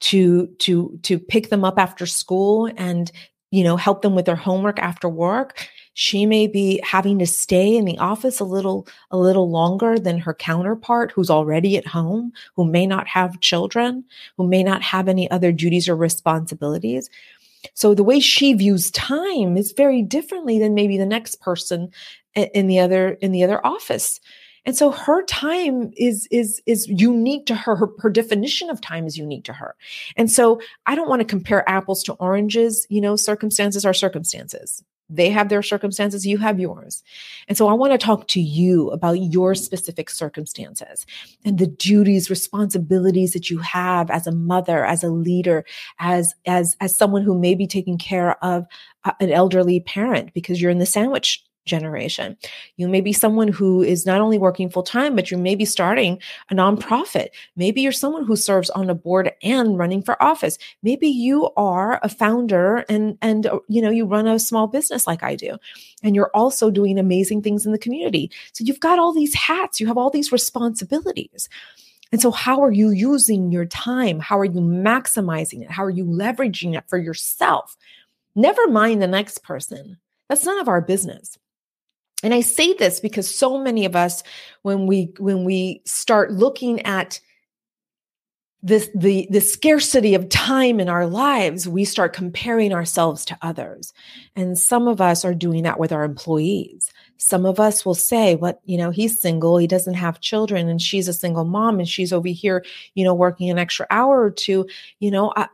to 0.00 0.46
to 0.60 0.98
to 1.02 1.18
pick 1.18 1.50
them 1.50 1.62
up 1.62 1.78
after 1.78 2.06
school 2.06 2.70
and 2.74 3.12
you 3.50 3.62
know 3.62 3.76
help 3.76 4.00
them 4.00 4.14
with 4.14 4.24
their 4.24 4.34
homework 4.34 4.78
after 4.78 5.10
work 5.10 5.68
she 5.94 6.24
may 6.26 6.46
be 6.46 6.80
having 6.82 7.18
to 7.18 7.26
stay 7.26 7.76
in 7.76 7.84
the 7.84 7.98
office 7.98 8.40
a 8.40 8.44
little 8.44 8.86
a 9.10 9.18
little 9.18 9.50
longer 9.50 9.98
than 9.98 10.18
her 10.18 10.34
counterpart 10.34 11.12
who's 11.12 11.30
already 11.30 11.76
at 11.76 11.86
home 11.86 12.32
who 12.56 12.64
may 12.64 12.86
not 12.86 13.06
have 13.06 13.40
children 13.40 14.04
who 14.36 14.46
may 14.46 14.62
not 14.62 14.82
have 14.82 15.08
any 15.08 15.30
other 15.30 15.52
duties 15.52 15.88
or 15.88 15.96
responsibilities 15.96 17.10
so 17.74 17.94
the 17.94 18.04
way 18.04 18.20
she 18.20 18.54
views 18.54 18.90
time 18.90 19.56
is 19.56 19.72
very 19.72 20.02
differently 20.02 20.58
than 20.58 20.74
maybe 20.74 20.98
the 20.98 21.06
next 21.06 21.40
person 21.40 21.90
in 22.34 22.66
the 22.66 22.78
other 22.78 23.10
in 23.20 23.32
the 23.32 23.44
other 23.44 23.64
office 23.64 24.20
and 24.64 24.76
so 24.76 24.90
her 24.90 25.24
time 25.24 25.92
is 25.96 26.28
is 26.30 26.62
is 26.66 26.86
unique 26.88 27.46
to 27.46 27.54
her. 27.54 27.76
her. 27.76 27.88
her 27.98 28.10
definition 28.10 28.70
of 28.70 28.80
time 28.80 29.06
is 29.06 29.18
unique 29.18 29.44
to 29.44 29.52
her 29.52 29.74
and 30.16 30.30
so 30.30 30.60
i 30.86 30.94
don't 30.94 31.08
want 31.08 31.20
to 31.20 31.26
compare 31.26 31.68
apples 31.68 32.02
to 32.02 32.14
oranges 32.14 32.86
you 32.88 33.00
know 33.00 33.16
circumstances 33.16 33.84
are 33.84 33.94
circumstances 33.94 34.82
they 35.08 35.30
have 35.30 35.48
their 35.48 35.62
circumstances, 35.62 36.26
you 36.26 36.38
have 36.38 36.58
yours. 36.58 37.02
And 37.48 37.56
so 37.56 37.68
I 37.68 37.74
want 37.74 37.92
to 37.92 37.98
talk 37.98 38.28
to 38.28 38.40
you 38.40 38.90
about 38.90 39.14
your 39.14 39.54
specific 39.54 40.08
circumstances 40.08 41.06
and 41.44 41.58
the 41.58 41.66
duties, 41.66 42.30
responsibilities 42.30 43.32
that 43.32 43.50
you 43.50 43.58
have 43.58 44.10
as 44.10 44.26
a 44.26 44.32
mother, 44.32 44.84
as 44.84 45.04
a 45.04 45.10
leader, 45.10 45.64
as 45.98 46.34
as 46.46 46.76
as 46.80 46.96
someone 46.96 47.22
who 47.22 47.38
may 47.38 47.54
be 47.54 47.66
taking 47.66 47.98
care 47.98 48.42
of 48.44 48.66
an 49.20 49.30
elderly 49.30 49.80
parent 49.80 50.32
because 50.32 50.60
you're 50.60 50.70
in 50.70 50.78
the 50.78 50.86
sandwich 50.86 51.44
generation. 51.64 52.36
You 52.76 52.88
may 52.88 53.00
be 53.00 53.12
someone 53.12 53.48
who 53.48 53.82
is 53.82 54.06
not 54.06 54.20
only 54.20 54.38
working 54.38 54.68
full 54.68 54.82
time, 54.82 55.14
but 55.14 55.30
you 55.30 55.38
may 55.38 55.54
be 55.54 55.64
starting 55.64 56.20
a 56.50 56.54
nonprofit. 56.54 57.28
Maybe 57.56 57.80
you're 57.80 57.92
someone 57.92 58.24
who 58.24 58.36
serves 58.36 58.70
on 58.70 58.90
a 58.90 58.94
board 58.94 59.32
and 59.42 59.78
running 59.78 60.02
for 60.02 60.22
office. 60.22 60.58
Maybe 60.82 61.08
you 61.08 61.50
are 61.56 62.00
a 62.02 62.08
founder 62.08 62.84
and 62.88 63.16
and 63.22 63.46
uh, 63.46 63.60
you 63.68 63.80
know 63.80 63.90
you 63.90 64.06
run 64.06 64.26
a 64.26 64.38
small 64.38 64.66
business 64.66 65.06
like 65.06 65.22
I 65.22 65.36
do. 65.36 65.56
And 66.02 66.14
you're 66.14 66.30
also 66.34 66.70
doing 66.70 66.98
amazing 66.98 67.42
things 67.42 67.64
in 67.64 67.72
the 67.72 67.78
community. 67.78 68.30
So 68.52 68.64
you've 68.64 68.80
got 68.80 68.98
all 68.98 69.12
these 69.12 69.34
hats, 69.34 69.80
you 69.80 69.86
have 69.86 69.98
all 69.98 70.10
these 70.10 70.32
responsibilities. 70.32 71.48
And 72.12 72.20
so, 72.20 72.30
how 72.30 72.62
are 72.62 72.70
you 72.70 72.90
using 72.90 73.50
your 73.50 73.64
time? 73.64 74.20
How 74.20 74.38
are 74.38 74.44
you 74.44 74.60
maximizing 74.60 75.62
it? 75.62 75.70
How 75.70 75.82
are 75.82 75.90
you 75.90 76.04
leveraging 76.04 76.76
it 76.76 76.84
for 76.86 76.98
yourself? 76.98 77.76
Never 78.34 78.68
mind 78.68 79.00
the 79.00 79.06
next 79.06 79.42
person. 79.42 79.98
That's 80.28 80.44
none 80.44 80.58
of 80.60 80.68
our 80.68 80.80
business 80.80 81.38
and 82.22 82.34
i 82.34 82.40
say 82.40 82.72
this 82.74 83.00
because 83.00 83.32
so 83.32 83.58
many 83.58 83.84
of 83.84 83.96
us 83.96 84.22
when 84.62 84.86
we 84.86 85.12
when 85.18 85.44
we 85.44 85.82
start 85.84 86.32
looking 86.32 86.80
at 86.82 87.20
this 88.62 88.88
the 88.94 89.26
the 89.30 89.40
scarcity 89.40 90.14
of 90.14 90.28
time 90.28 90.78
in 90.78 90.88
our 90.88 91.06
lives 91.06 91.66
we 91.66 91.84
start 91.84 92.12
comparing 92.12 92.72
ourselves 92.72 93.24
to 93.24 93.36
others. 93.42 93.92
And 94.36 94.56
some 94.56 94.86
of 94.86 95.00
us 95.00 95.24
are 95.24 95.34
doing 95.34 95.64
that 95.64 95.80
with 95.80 95.90
our 95.90 96.04
employees. 96.04 96.92
Some 97.16 97.44
of 97.44 97.58
us 97.58 97.84
will 97.84 97.94
say 97.94 98.36
what 98.36 98.60
you 98.64 98.78
know 98.78 98.90
he's 98.90 99.20
single 99.20 99.58
he 99.58 99.66
doesn't 99.66 99.94
have 99.94 100.20
children 100.20 100.68
and 100.68 100.80
she's 100.80 101.08
a 101.08 101.12
single 101.12 101.44
mom 101.44 101.80
and 101.80 101.88
she's 101.88 102.12
over 102.12 102.28
here 102.28 102.64
you 102.94 103.04
know 103.04 103.14
working 103.14 103.50
an 103.50 103.58
extra 103.58 103.86
hour 103.90 104.22
or 104.22 104.30
two. 104.30 104.66
You 105.00 105.10
know 105.10 105.32
I, 105.36 105.48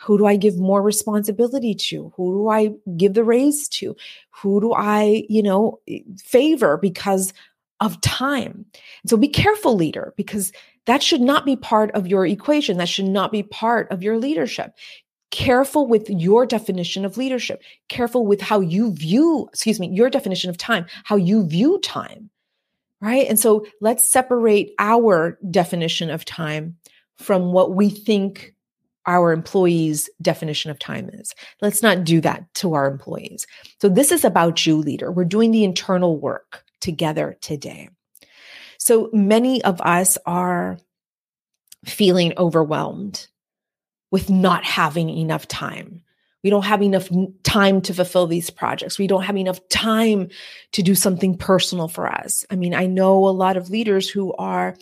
who 0.00 0.16
do 0.16 0.26
I 0.26 0.36
give 0.36 0.58
more 0.58 0.82
responsibility 0.82 1.74
to? 1.74 2.12
Who 2.16 2.32
do 2.32 2.48
I 2.48 2.70
give 2.96 3.14
the 3.14 3.24
raise 3.24 3.68
to? 3.68 3.94
Who 4.30 4.60
do 4.60 4.72
I, 4.72 5.24
you 5.28 5.42
know, 5.42 5.80
favor 6.24 6.78
because 6.78 7.32
of 7.80 8.00
time? 8.00 8.64
so 9.06 9.16
be 9.16 9.28
careful, 9.28 9.74
leader, 9.74 10.14
because 10.16 10.52
that 10.86 11.02
should 11.02 11.20
not 11.20 11.44
be 11.44 11.56
part 11.56 11.90
of 11.92 12.06
your 12.06 12.26
equation. 12.26 12.78
That 12.78 12.88
should 12.88 13.06
not 13.06 13.30
be 13.30 13.42
part 13.42 13.90
of 13.90 14.02
your 14.02 14.18
leadership. 14.18 14.72
Careful 15.30 15.86
with 15.86 16.08
your 16.08 16.46
definition 16.46 17.04
of 17.04 17.16
leadership. 17.16 17.62
Careful 17.88 18.26
with 18.26 18.40
how 18.40 18.60
you 18.60 18.94
view, 18.94 19.48
excuse 19.52 19.78
me, 19.78 19.88
your 19.88 20.10
definition 20.10 20.50
of 20.50 20.56
time, 20.56 20.86
how 21.04 21.16
you 21.16 21.46
view 21.46 21.78
time. 21.80 22.30
Right. 23.02 23.26
And 23.28 23.38
so 23.38 23.66
let's 23.80 24.10
separate 24.10 24.72
our 24.78 25.38
definition 25.50 26.10
of 26.10 26.24
time 26.24 26.76
from 27.16 27.52
what 27.52 27.74
we 27.74 27.88
think 27.88 28.54
our 29.06 29.32
employees' 29.32 30.10
definition 30.20 30.70
of 30.70 30.78
time 30.78 31.10
is. 31.12 31.34
Let's 31.62 31.82
not 31.82 32.04
do 32.04 32.20
that 32.20 32.52
to 32.56 32.74
our 32.74 32.86
employees. 32.86 33.46
So, 33.80 33.88
this 33.88 34.12
is 34.12 34.24
about 34.24 34.66
you, 34.66 34.76
leader. 34.76 35.10
We're 35.10 35.24
doing 35.24 35.50
the 35.50 35.64
internal 35.64 36.18
work 36.18 36.64
together 36.80 37.36
today. 37.40 37.88
So, 38.78 39.10
many 39.12 39.62
of 39.64 39.80
us 39.80 40.18
are 40.26 40.78
feeling 41.84 42.34
overwhelmed 42.36 43.26
with 44.10 44.28
not 44.28 44.64
having 44.64 45.08
enough 45.08 45.46
time. 45.48 46.02
We 46.42 46.50
don't 46.50 46.64
have 46.64 46.82
enough 46.82 47.08
time 47.42 47.82
to 47.82 47.94
fulfill 47.94 48.26
these 48.26 48.48
projects. 48.48 48.98
We 48.98 49.06
don't 49.06 49.24
have 49.24 49.36
enough 49.36 49.60
time 49.68 50.30
to 50.72 50.82
do 50.82 50.94
something 50.94 51.36
personal 51.36 51.86
for 51.86 52.08
us. 52.08 52.46
I 52.50 52.56
mean, 52.56 52.74
I 52.74 52.86
know 52.86 53.28
a 53.28 53.30
lot 53.30 53.56
of 53.56 53.68
leaders 53.68 54.08
who 54.08 54.32
are 54.34 54.74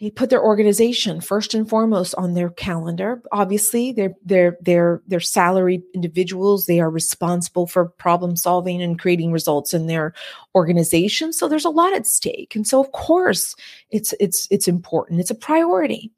they 0.00 0.10
put 0.10 0.28
their 0.28 0.44
organization 0.44 1.22
first 1.22 1.54
and 1.54 1.68
foremost 1.68 2.14
on 2.16 2.34
their 2.34 2.50
calendar. 2.50 3.22
Obviously 3.32 3.92
they're 3.92 4.14
they're 4.24 4.58
they're 4.60 5.02
they're 5.06 5.20
salaried 5.20 5.82
individuals. 5.94 6.66
They 6.66 6.80
are 6.80 6.90
responsible 6.90 7.66
for 7.66 7.86
problem 7.86 8.36
solving 8.36 8.82
and 8.82 8.98
creating 8.98 9.32
results 9.32 9.72
in 9.72 9.86
their 9.86 10.12
organization. 10.54 11.32
So 11.32 11.48
there's 11.48 11.64
a 11.64 11.70
lot 11.70 11.94
at 11.94 12.06
stake. 12.06 12.54
And 12.54 12.66
so 12.66 12.78
of 12.78 12.92
course 12.92 13.54
it's 13.90 14.12
it's 14.20 14.46
it's 14.50 14.68
important. 14.68 15.20
It's 15.20 15.30
a 15.30 15.34
priority. 15.34 16.12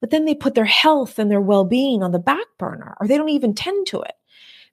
But 0.00 0.10
then 0.10 0.24
they 0.24 0.34
put 0.34 0.54
their 0.54 0.64
health 0.64 1.18
and 1.18 1.30
their 1.30 1.40
well-being 1.40 2.02
on 2.02 2.12
the 2.12 2.18
back 2.18 2.46
burner 2.58 2.96
or 3.00 3.06
they 3.06 3.16
don't 3.16 3.28
even 3.28 3.54
tend 3.54 3.86
to 3.86 4.02
it 4.02 4.14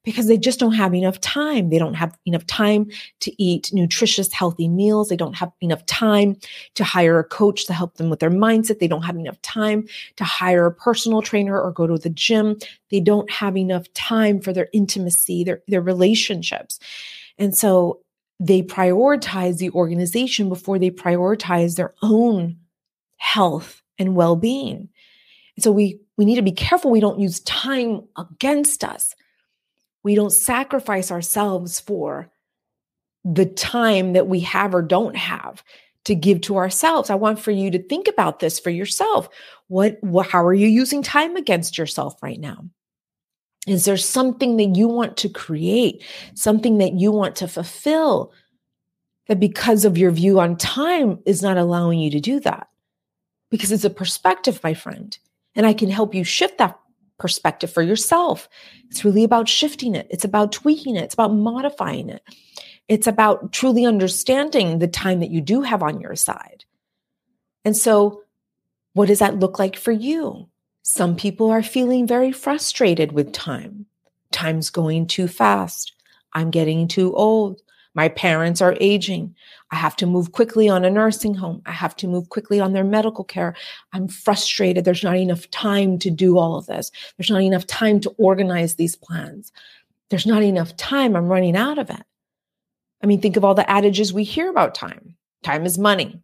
because 0.04 0.28
they 0.28 0.38
just 0.38 0.60
don't 0.60 0.74
have 0.74 0.94
enough 0.94 1.20
time. 1.20 1.70
They 1.70 1.78
don't 1.78 1.94
have 1.94 2.18
enough 2.26 2.46
time 2.48 2.90
to 3.20 3.44
eat 3.44 3.70
nutritious, 3.74 4.32
healthy 4.32 4.68
meals. 4.68 5.10
They 5.10 5.16
don't 5.16 5.36
have 5.36 5.52
enough 5.62 5.86
time 5.86 6.38
to 6.76 6.84
hire 6.84 7.20
a 7.20 7.24
coach 7.24 7.66
to 7.66 7.74
help 7.74 7.98
them 7.98 8.10
with 8.10 8.20
their 8.20 8.32
mindset. 8.32 8.80
They 8.80 8.88
don't 8.88 9.04
have 9.04 9.18
enough 9.18 9.42
time 9.42 9.88
to 10.16 10.24
hire 10.24 10.66
a 10.66 10.74
personal 10.74 11.22
trainer 11.22 11.60
or 11.60 11.72
go 11.72 11.86
to 11.86 11.98
the 11.98 12.10
gym. 12.10 12.58
They 12.92 13.00
don't 13.00 13.30
have 13.30 13.58
enough 13.58 13.92
time 13.94 14.40
for 14.40 14.54
their 14.54 14.70
intimacy, 14.74 15.44
their, 15.44 15.62
their 15.68 15.82
relationships. 15.82 16.80
And 17.38 17.56
so 17.56 18.00
they 18.40 18.62
prioritize 18.64 19.58
the 19.58 19.70
organization 19.72 20.48
before 20.48 20.80
they 20.80 20.92
prioritize 20.92 21.76
their 21.76 21.94
own 22.02 22.58
health 23.18 23.82
and 23.98 24.16
well-being. 24.16 24.90
And 25.58 25.64
so 25.64 25.72
we 25.72 26.00
we 26.16 26.26
need 26.26 26.36
to 26.36 26.42
be 26.42 26.52
careful 26.52 26.92
we 26.92 27.00
don't 27.00 27.20
use 27.20 27.40
time 27.42 28.02
against 28.18 28.84
us. 28.84 29.14
We 30.04 30.16
don't 30.16 30.32
sacrifice 30.32 31.12
ourselves 31.12 31.80
for 31.80 32.32
the 33.26 33.46
time 33.46 34.14
that 34.14 34.28
we 34.28 34.40
have 34.42 34.74
or 34.74 34.82
don't 34.82 35.16
have 35.16 35.64
to 36.06 36.16
give 36.16 36.42
to 36.42 36.58
ourselves. 36.58 37.10
I 37.10 37.16
want 37.16 37.40
for 37.40 37.52
you 37.52 37.70
to 37.72 37.84
think 37.84 38.08
about 38.08 38.40
this 38.40 38.60
for 38.60 38.70
yourself. 38.70 39.30
What, 39.68 39.98
what 40.02 40.28
how 40.28 40.46
are 40.46 40.54
you 40.54 40.68
using 40.68 41.04
time 41.04 41.36
against 41.36 41.78
yourself 41.78 42.22
right 42.24 42.40
now? 42.40 42.66
Is 43.68 43.86
there 43.86 43.98
something 43.98 44.58
that 44.58 44.76
you 44.76 44.88
want 44.88 45.18
to 45.18 45.30
create, 45.30 46.04
something 46.34 46.78
that 46.78 46.94
you 46.94 47.12
want 47.12 47.36
to 47.38 47.48
fulfill 47.48 48.32
that 49.28 49.40
because 49.40 49.86
of 49.86 49.98
your 49.98 50.12
view 50.12 50.40
on 50.40 50.56
time 50.58 51.20
is 51.26 51.44
not 51.44 51.58
allowing 51.58 52.00
you 52.00 52.10
to 52.12 52.20
do 52.20 52.40
that? 52.40 52.70
Because 53.52 53.72
it's 53.72 53.84
a 53.84 53.90
perspective, 53.90 54.60
my 54.64 54.74
friend. 54.74 55.18
And 55.56 55.66
I 55.66 55.74
can 55.74 55.90
help 55.90 56.16
you 56.16 56.24
shift 56.24 56.58
that 56.58 56.80
perspective 57.20 57.72
for 57.72 57.82
yourself. 57.82 58.50
It's 58.90 59.06
really 59.06 59.24
about 59.24 59.48
shifting 59.48 59.96
it. 59.96 60.08
It's 60.10 60.26
about 60.26 60.52
tweaking 60.52 60.96
it. 60.96 61.04
It's 61.04 61.14
about 61.14 61.34
modifying 61.34 62.10
it. 62.10 62.24
It's 62.88 63.08
about 63.08 63.52
truly 63.52 63.86
understanding 63.86 64.80
the 64.80 64.88
time 64.88 65.20
that 65.20 65.30
you 65.30 65.42
do 65.42 65.62
have 65.62 65.84
on 65.84 66.02
your 66.02 66.16
side. 66.16 66.66
And 67.64 67.78
so, 67.78 68.24
what 68.94 69.08
does 69.08 69.20
that 69.20 69.40
look 69.40 69.60
like 69.60 69.76
for 69.76 69.92
you? 69.92 70.50
Some 70.82 71.16
people 71.16 71.52
are 71.52 71.62
feeling 71.62 72.08
very 72.08 72.32
frustrated 72.32 73.12
with 73.12 73.32
time. 73.32 73.86
Time's 74.32 74.70
going 74.70 75.06
too 75.06 75.28
fast. 75.28 75.94
I'm 76.34 76.50
getting 76.50 76.88
too 76.88 77.14
old. 77.16 77.62
My 77.96 78.10
parents 78.10 78.62
are 78.62 78.78
aging. 78.80 79.36
I 79.72 79.76
have 79.76 79.96
to 79.98 80.06
move 80.06 80.32
quickly 80.32 80.70
on 80.70 80.86
a 80.86 80.90
nursing 80.90 81.34
home. 81.34 81.62
I 81.66 81.72
have 81.72 81.96
to 81.98 82.08
move 82.08 82.30
quickly 82.30 82.60
on 82.60 82.74
their 82.74 82.84
medical 82.84 83.24
care. 83.24 83.56
I'm 83.94 84.08
frustrated. 84.08 84.86
There's 84.86 85.04
not 85.04 85.18
enough 85.18 85.50
time 85.52 85.98
to 86.00 86.10
do 86.10 86.38
all 86.38 86.56
of 86.56 86.68
this. 86.68 86.92
There's 87.18 87.32
not 87.32 87.42
enough 87.42 87.66
time 87.66 88.00
to 88.02 88.10
organize 88.18 88.76
these 88.76 88.96
plans. 88.96 89.52
There's 90.10 90.26
not 90.26 90.44
enough 90.44 90.76
time. 90.78 91.16
I'm 91.16 91.28
running 91.28 91.56
out 91.56 91.78
of 91.78 91.90
it. 91.90 92.04
I 93.04 93.08
mean, 93.08 93.22
think 93.22 93.38
of 93.38 93.46
all 93.46 93.56
the 93.56 93.70
adages 93.70 94.14
we 94.14 94.24
hear 94.24 94.50
about 94.50 94.76
time. 94.76 95.16
Time 95.44 95.66
is 95.66 95.78
money. 95.78 96.22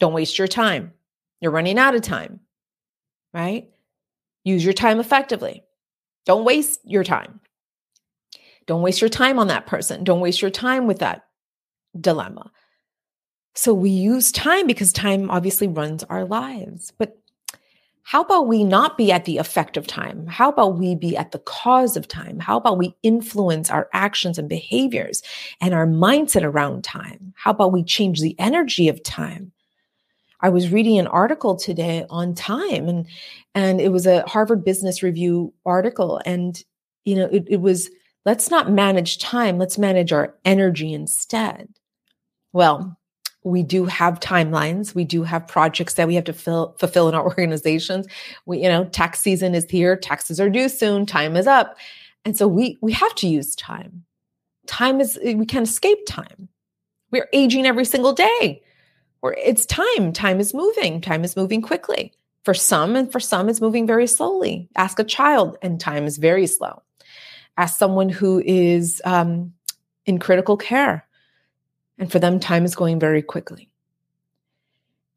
Don't 0.00 0.12
waste 0.12 0.38
your 0.38 0.48
time. 0.48 0.92
You're 1.40 1.52
running 1.52 1.78
out 1.78 1.94
of 1.94 2.02
time, 2.02 2.40
right? 3.32 3.68
Use 4.44 4.64
your 4.64 4.72
time 4.72 5.00
effectively. 5.00 5.62
Don't 6.24 6.44
waste 6.44 6.80
your 6.84 7.04
time. 7.04 7.40
Don't 8.66 8.82
waste 8.82 9.00
your 9.00 9.10
time 9.10 9.38
on 9.38 9.48
that 9.48 9.66
person. 9.66 10.04
Don't 10.04 10.20
waste 10.20 10.42
your 10.42 10.50
time 10.50 10.86
with 10.86 10.98
that 11.00 11.26
dilemma. 11.98 12.50
So 13.54 13.72
we 13.72 13.90
use 13.90 14.32
time 14.32 14.66
because 14.66 14.92
time 14.92 15.30
obviously 15.30 15.68
runs 15.68 16.02
our 16.04 16.24
lives. 16.24 16.92
But 16.98 17.16
how 18.02 18.22
about 18.22 18.48
we 18.48 18.64
not 18.64 18.98
be 18.98 19.10
at 19.10 19.24
the 19.24 19.38
effect 19.38 19.78
of 19.78 19.86
time? 19.86 20.26
How 20.26 20.50
about 20.50 20.78
we 20.78 20.94
be 20.94 21.16
at 21.16 21.32
the 21.32 21.38
cause 21.38 21.96
of 21.96 22.06
time? 22.06 22.38
How 22.38 22.58
about 22.58 22.76
we 22.76 22.94
influence 23.02 23.70
our 23.70 23.88
actions 23.94 24.38
and 24.38 24.48
behaviors 24.48 25.22
and 25.60 25.72
our 25.72 25.86
mindset 25.86 26.42
around 26.42 26.84
time? 26.84 27.32
How 27.34 27.52
about 27.52 27.72
we 27.72 27.82
change 27.82 28.20
the 28.20 28.38
energy 28.38 28.88
of 28.88 29.02
time? 29.02 29.52
I 30.40 30.50
was 30.50 30.70
reading 30.70 30.98
an 30.98 31.06
article 31.06 31.56
today 31.56 32.04
on 32.10 32.34
time 32.34 32.88
and 32.88 33.06
and 33.54 33.80
it 33.80 33.90
was 33.90 34.06
a 34.06 34.22
Harvard 34.26 34.62
Business 34.62 35.02
Review 35.02 35.54
article 35.64 36.20
and 36.26 36.62
you 37.06 37.16
know 37.16 37.26
it, 37.32 37.46
it 37.48 37.60
was 37.62 37.88
let's 38.24 38.50
not 38.50 38.70
manage 38.70 39.18
time 39.18 39.58
let's 39.58 39.78
manage 39.78 40.12
our 40.12 40.34
energy 40.44 40.92
instead 40.92 41.68
well 42.52 42.98
we 43.42 43.62
do 43.62 43.84
have 43.84 44.20
timelines 44.20 44.94
we 44.94 45.04
do 45.04 45.22
have 45.22 45.46
projects 45.46 45.94
that 45.94 46.08
we 46.08 46.14
have 46.14 46.24
to 46.24 46.32
fill, 46.32 46.74
fulfill 46.78 47.08
in 47.08 47.14
our 47.14 47.24
organizations 47.26 48.06
we 48.46 48.62
you 48.62 48.68
know 48.68 48.84
tax 48.86 49.20
season 49.20 49.54
is 49.54 49.68
here 49.70 49.96
taxes 49.96 50.40
are 50.40 50.50
due 50.50 50.68
soon 50.68 51.06
time 51.06 51.36
is 51.36 51.46
up 51.46 51.76
and 52.24 52.36
so 52.36 52.48
we 52.48 52.78
we 52.80 52.92
have 52.92 53.14
to 53.14 53.28
use 53.28 53.54
time 53.54 54.04
time 54.66 55.00
is 55.00 55.18
we 55.22 55.46
can't 55.46 55.68
escape 55.68 56.04
time 56.06 56.48
we're 57.10 57.28
aging 57.32 57.66
every 57.66 57.84
single 57.84 58.12
day 58.12 58.62
or 59.24 59.32
it's 59.42 59.64
time. 59.64 60.12
Time 60.12 60.38
is 60.38 60.52
moving. 60.52 61.00
Time 61.00 61.24
is 61.24 61.34
moving 61.34 61.62
quickly. 61.62 62.12
For 62.44 62.52
some, 62.52 62.94
and 62.94 63.10
for 63.10 63.20
some, 63.20 63.48
it's 63.48 63.62
moving 63.62 63.86
very 63.86 64.06
slowly. 64.06 64.68
Ask 64.76 64.98
a 64.98 65.04
child, 65.04 65.56
and 65.62 65.80
time 65.80 66.04
is 66.04 66.18
very 66.18 66.46
slow. 66.46 66.82
Ask 67.56 67.78
someone 67.78 68.08
who 68.08 68.42
is 68.44 69.00
um, 69.04 69.52
in 70.06 70.18
critical 70.18 70.56
care, 70.56 71.06
and 71.98 72.10
for 72.10 72.18
them, 72.18 72.40
time 72.40 72.64
is 72.64 72.74
going 72.74 72.98
very 72.98 73.22
quickly. 73.22 73.70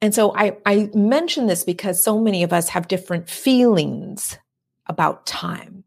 And 0.02 0.14
so 0.14 0.36
I, 0.36 0.58
I 0.66 0.92
mention 0.94 1.48
this 1.48 1.64
because 1.64 2.04
so 2.04 2.20
many 2.20 2.44
of 2.44 2.54
us 2.54 2.70
have 2.70 2.88
different 2.88 3.30
feelings 3.30 4.38
about 4.86 5.26
time. 5.26 5.84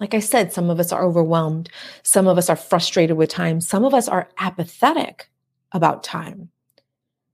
Like 0.00 0.14
I 0.14 0.18
said, 0.18 0.52
some 0.52 0.68
of 0.68 0.80
us 0.80 0.90
are 0.90 1.04
overwhelmed. 1.04 1.70
Some 2.02 2.26
of 2.26 2.38
us 2.38 2.50
are 2.50 2.56
frustrated 2.56 3.16
with 3.16 3.30
time. 3.30 3.60
Some 3.60 3.84
of 3.84 3.94
us 3.94 4.08
are 4.08 4.28
apathetic 4.38 5.30
about 5.70 6.02
time. 6.02 6.50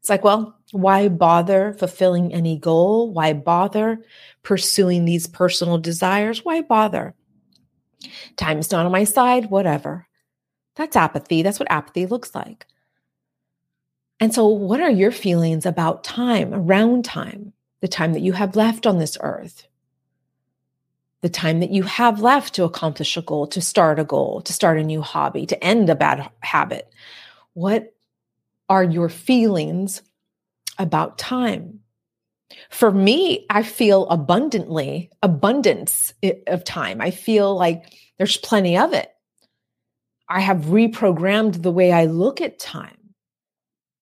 It's 0.00 0.10
like, 0.10 0.22
well, 0.22 0.54
why 0.72 1.08
bother 1.08 1.72
fulfilling 1.72 2.32
any 2.34 2.58
goal? 2.58 3.10
Why 3.10 3.32
bother 3.32 4.04
pursuing 4.42 5.06
these 5.06 5.26
personal 5.26 5.78
desires? 5.78 6.44
Why 6.44 6.60
bother? 6.60 7.14
Time's 8.36 8.70
not 8.70 8.86
on 8.86 8.92
my 8.92 9.04
side, 9.04 9.50
whatever. 9.50 10.06
That's 10.76 10.96
apathy. 10.96 11.42
That's 11.42 11.58
what 11.58 11.70
apathy 11.70 12.06
looks 12.06 12.34
like. 12.34 12.66
And 14.20 14.34
so, 14.34 14.46
what 14.46 14.80
are 14.80 14.90
your 14.90 15.12
feelings 15.12 15.66
about 15.66 16.04
time, 16.04 16.52
around 16.52 17.04
time, 17.04 17.52
the 17.80 17.88
time 17.88 18.12
that 18.12 18.22
you 18.22 18.32
have 18.32 18.56
left 18.56 18.86
on 18.86 18.98
this 18.98 19.16
earth? 19.20 19.66
The 21.20 21.28
time 21.28 21.60
that 21.60 21.70
you 21.70 21.82
have 21.84 22.20
left 22.20 22.54
to 22.54 22.64
accomplish 22.64 23.16
a 23.16 23.22
goal, 23.22 23.46
to 23.48 23.60
start 23.60 23.98
a 23.98 24.04
goal, 24.04 24.40
to 24.42 24.52
start 24.52 24.78
a 24.78 24.84
new 24.84 25.02
hobby, 25.02 25.46
to 25.46 25.64
end 25.64 25.90
a 25.90 25.96
bad 25.96 26.30
habit. 26.40 26.92
What 27.54 27.94
are 28.68 28.84
your 28.84 29.08
feelings 29.08 30.02
about 30.78 31.18
time? 31.18 31.80
For 32.70 32.90
me, 32.90 33.46
I 33.50 33.62
feel 33.62 34.06
abundantly, 34.08 35.10
abundance 35.22 36.12
of 36.46 36.64
time. 36.64 37.00
I 37.00 37.10
feel 37.10 37.54
like 37.54 37.92
there's 38.16 38.36
plenty 38.36 38.76
of 38.76 38.92
it. 38.92 39.10
I 40.28 40.40
have 40.40 40.66
reprogrammed 40.66 41.62
the 41.62 41.72
way 41.72 41.92
I 41.92 42.04
look 42.04 42.40
at 42.40 42.58
time. 42.58 42.96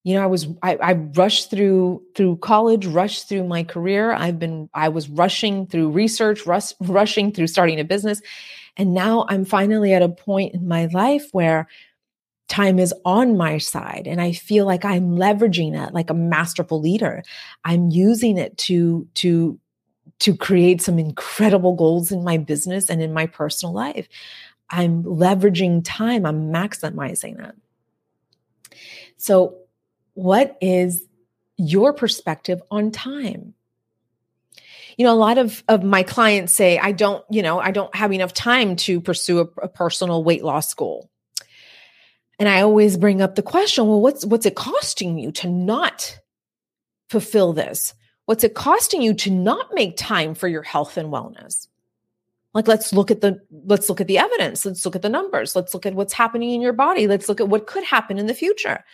You 0.04 0.14
know, 0.14 0.22
I 0.22 0.26
was 0.26 0.46
I, 0.62 0.76
I 0.76 0.92
rushed 0.92 1.50
through 1.50 2.02
through 2.14 2.36
college, 2.36 2.86
rushed 2.86 3.28
through 3.28 3.44
my 3.44 3.64
career. 3.64 4.12
I've 4.12 4.38
been 4.38 4.68
I 4.72 4.88
was 4.88 5.08
rushing 5.08 5.66
through 5.66 5.90
research, 5.90 6.46
rush, 6.46 6.72
rushing 6.80 7.32
through 7.32 7.48
starting 7.48 7.80
a 7.80 7.84
business, 7.84 8.22
and 8.76 8.94
now 8.94 9.26
I'm 9.28 9.44
finally 9.44 9.92
at 9.94 10.02
a 10.02 10.08
point 10.08 10.54
in 10.54 10.68
my 10.68 10.86
life 10.86 11.26
where 11.32 11.66
time 12.48 12.78
is 12.78 12.94
on 13.04 13.36
my 13.36 13.58
side 13.58 14.06
and 14.06 14.20
i 14.20 14.32
feel 14.32 14.66
like 14.66 14.84
i'm 14.84 15.16
leveraging 15.16 15.74
it 15.74 15.92
like 15.92 16.10
a 16.10 16.14
masterful 16.14 16.80
leader. 16.80 17.22
I'm 17.64 17.90
using 17.90 18.38
it 18.38 18.56
to 18.58 19.06
to 19.14 19.58
to 20.20 20.36
create 20.36 20.80
some 20.80 20.98
incredible 20.98 21.74
goals 21.74 22.12
in 22.12 22.24
my 22.24 22.38
business 22.38 22.88
and 22.88 23.02
in 23.02 23.12
my 23.12 23.26
personal 23.26 23.74
life. 23.74 24.08
I'm 24.70 25.04
leveraging 25.04 25.82
time. 25.84 26.24
I'm 26.24 26.52
maximizing 26.52 27.46
it 27.46 27.54
so 29.16 29.56
what 30.14 30.56
is 30.60 31.02
your 31.56 31.92
perspective 31.92 32.62
on 32.70 32.90
time? 32.90 33.54
You 34.96 35.04
know 35.04 35.12
a 35.12 35.14
lot 35.14 35.36
of 35.36 35.62
of 35.68 35.84
my 35.84 36.02
clients 36.02 36.54
say 36.54 36.78
i 36.78 36.90
don't 36.90 37.22
you 37.28 37.42
know 37.42 37.60
i 37.60 37.70
don't 37.70 37.94
have 37.94 38.14
enough 38.14 38.32
time 38.32 38.76
to 38.76 38.98
pursue 38.98 39.40
a, 39.40 39.64
a 39.64 39.68
personal 39.68 40.24
weight 40.24 40.42
loss 40.42 40.72
goal 40.72 41.10
and 42.38 42.48
I 42.48 42.60
always 42.60 42.96
bring 42.96 43.22
up 43.22 43.34
the 43.34 43.42
question, 43.42 43.86
well, 43.86 44.00
what's 44.00 44.24
what's 44.24 44.46
it 44.46 44.56
costing 44.56 45.18
you 45.18 45.32
to 45.32 45.48
not 45.48 46.18
fulfill 47.08 47.52
this? 47.52 47.94
What's 48.26 48.44
it 48.44 48.54
costing 48.54 49.02
you 49.02 49.14
to 49.14 49.30
not 49.30 49.72
make 49.72 49.96
time 49.96 50.34
for 50.34 50.48
your 50.48 50.62
health 50.62 50.96
and 50.96 51.12
wellness? 51.12 51.68
Like 52.52 52.68
let's 52.68 52.92
look 52.92 53.10
at 53.10 53.20
the 53.20 53.40
let's 53.64 53.88
look 53.88 54.00
at 54.00 54.06
the 54.06 54.18
evidence. 54.18 54.64
Let's 54.64 54.84
look 54.84 54.96
at 54.96 55.02
the 55.02 55.08
numbers. 55.08 55.54
Let's 55.54 55.74
look 55.74 55.86
at 55.86 55.94
what's 55.94 56.12
happening 56.12 56.50
in 56.50 56.60
your 56.60 56.72
body. 56.72 57.06
Let's 57.06 57.28
look 57.28 57.40
at 57.40 57.48
what 57.48 57.66
could 57.66 57.84
happen 57.84 58.18
in 58.18 58.26
the 58.26 58.34
future. 58.34 58.84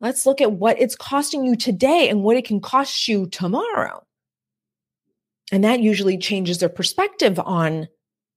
Let's 0.00 0.26
look 0.26 0.40
at 0.40 0.52
what 0.52 0.80
it's 0.80 0.96
costing 0.96 1.44
you 1.44 1.56
today 1.56 2.08
and 2.08 2.22
what 2.22 2.36
it 2.36 2.44
can 2.44 2.60
cost 2.60 3.08
you 3.08 3.26
tomorrow. 3.26 4.02
And 5.52 5.64
that 5.64 5.80
usually 5.80 6.18
changes 6.18 6.58
their 6.58 6.68
perspective 6.68 7.38
on 7.38 7.88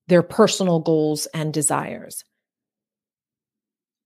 their 0.08 0.24
personal 0.24 0.80
goals 0.80 1.26
and 1.34 1.54
desires. 1.54 2.24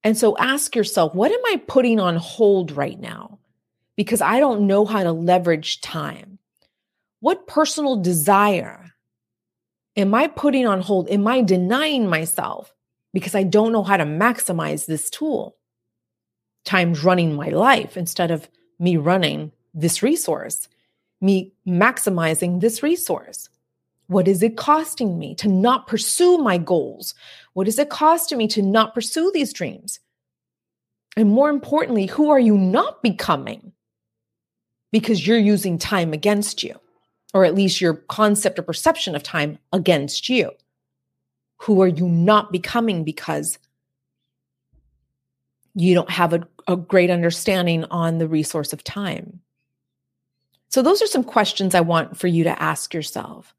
And 0.03 0.17
so 0.17 0.37
ask 0.37 0.75
yourself, 0.75 1.15
what 1.15 1.31
am 1.31 1.39
I 1.47 1.61
putting 1.67 1.99
on 1.99 2.15
hold 2.17 2.71
right 2.71 2.99
now? 2.99 3.39
Because 3.95 4.21
I 4.21 4.39
don't 4.39 4.67
know 4.67 4.85
how 4.85 5.03
to 5.03 5.11
leverage 5.11 5.81
time. 5.81 6.39
What 7.19 7.47
personal 7.47 8.01
desire 8.01 8.91
am 9.95 10.13
I 10.13 10.27
putting 10.27 10.67
on 10.67 10.81
hold? 10.81 11.07
Am 11.09 11.25
I 11.27 11.41
denying 11.41 12.07
myself 12.09 12.73
because 13.13 13.35
I 13.35 13.43
don't 13.43 13.71
know 13.71 13.83
how 13.83 13.97
to 13.97 14.05
maximize 14.05 14.85
this 14.85 15.09
tool? 15.09 15.55
times 16.65 17.03
running 17.03 17.35
my 17.35 17.49
life 17.49 17.97
instead 17.97 18.31
of 18.31 18.49
me 18.79 18.97
running 18.97 19.51
this 19.73 20.03
resource, 20.03 20.67
me 21.21 21.53
maximizing 21.67 22.61
this 22.61 22.83
resource? 22.83 23.49
What 24.13 24.27
is 24.27 24.43
it 24.43 24.57
costing 24.57 25.17
me 25.17 25.33
to 25.35 25.47
not 25.47 25.87
pursue 25.87 26.37
my 26.37 26.59
goals? 26.59 27.15
What 27.53 27.67
is 27.67 27.79
it 27.79 27.89
costing 27.89 28.37
me 28.37 28.47
to 28.49 28.61
not 28.61 28.93
pursue 28.93 29.31
these 29.33 29.51
dreams? 29.51 29.99
And 31.17 31.29
more 31.29 31.49
importantly, 31.49 32.05
who 32.05 32.29
are 32.29 32.39
you 32.39 32.55
not 32.55 33.01
becoming? 33.01 33.73
Because 34.91 35.25
you're 35.25 35.39
using 35.39 35.79
time 35.79 36.13
against 36.13 36.61
you, 36.63 36.79
or 37.33 37.43
at 37.43 37.55
least 37.55 37.81
your 37.81 37.95
concept 37.95 38.59
or 38.59 38.61
perception 38.61 39.15
of 39.15 39.23
time 39.23 39.57
against 39.71 40.29
you. 40.29 40.51
Who 41.61 41.81
are 41.81 41.87
you 41.87 42.07
not 42.07 42.51
becoming 42.51 43.03
because 43.03 43.57
you 45.73 45.95
don't 45.95 46.11
have 46.11 46.33
a, 46.33 46.47
a 46.67 46.75
great 46.75 47.09
understanding 47.09 47.85
on 47.85 48.19
the 48.19 48.27
resource 48.27 48.73
of 48.73 48.83
time? 48.83 49.39
So, 50.69 50.83
those 50.83 51.01
are 51.01 51.07
some 51.07 51.23
questions 51.23 51.73
I 51.73 51.81
want 51.81 52.15
for 52.15 52.27
you 52.27 52.43
to 52.43 52.61
ask 52.61 52.93
yourself. 52.93 53.55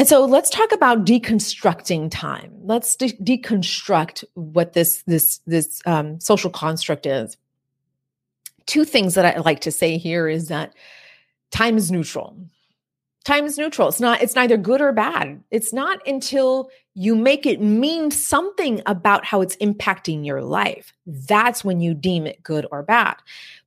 And 0.00 0.08
so 0.08 0.24
let's 0.24 0.48
talk 0.48 0.72
about 0.72 1.04
deconstructing 1.04 2.10
time. 2.10 2.54
Let's 2.62 2.96
de- 2.96 3.12
deconstruct 3.18 4.24
what 4.32 4.72
this 4.72 5.02
this 5.02 5.40
this 5.46 5.82
um, 5.84 6.18
social 6.20 6.48
construct 6.48 7.04
is. 7.04 7.36
Two 8.64 8.86
things 8.86 9.14
that 9.14 9.26
I 9.26 9.38
like 9.40 9.60
to 9.60 9.70
say 9.70 9.98
here 9.98 10.26
is 10.26 10.48
that 10.48 10.72
time 11.50 11.76
is 11.76 11.92
neutral. 11.92 12.34
Time 13.26 13.44
is 13.44 13.58
neutral. 13.58 13.88
It's 13.88 14.00
not. 14.00 14.22
It's 14.22 14.34
neither 14.34 14.56
good 14.56 14.80
or 14.80 14.94
bad. 14.94 15.44
It's 15.50 15.70
not 15.70 16.00
until 16.08 16.70
you 16.94 17.14
make 17.14 17.44
it 17.44 17.60
mean 17.60 18.10
something 18.10 18.80
about 18.86 19.26
how 19.26 19.42
it's 19.42 19.56
impacting 19.56 20.24
your 20.24 20.40
life. 20.40 20.94
That's 21.04 21.62
when 21.62 21.82
you 21.82 21.92
deem 21.92 22.26
it 22.26 22.42
good 22.42 22.66
or 22.72 22.82
bad. 22.82 23.16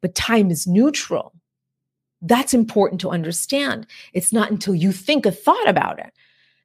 But 0.01 0.15
time 0.15 0.49
is 0.49 0.65
neutral. 0.65 1.31
That's 2.23 2.53
important 2.53 3.01
to 3.01 3.09
understand. 3.09 3.85
It's 4.13 4.31
not 4.31 4.49
until 4.49 4.73
you 4.73 4.93
think 4.93 5.25
a 5.25 5.31
thought 5.31 5.67
about 5.67 5.99
it. 5.99 6.13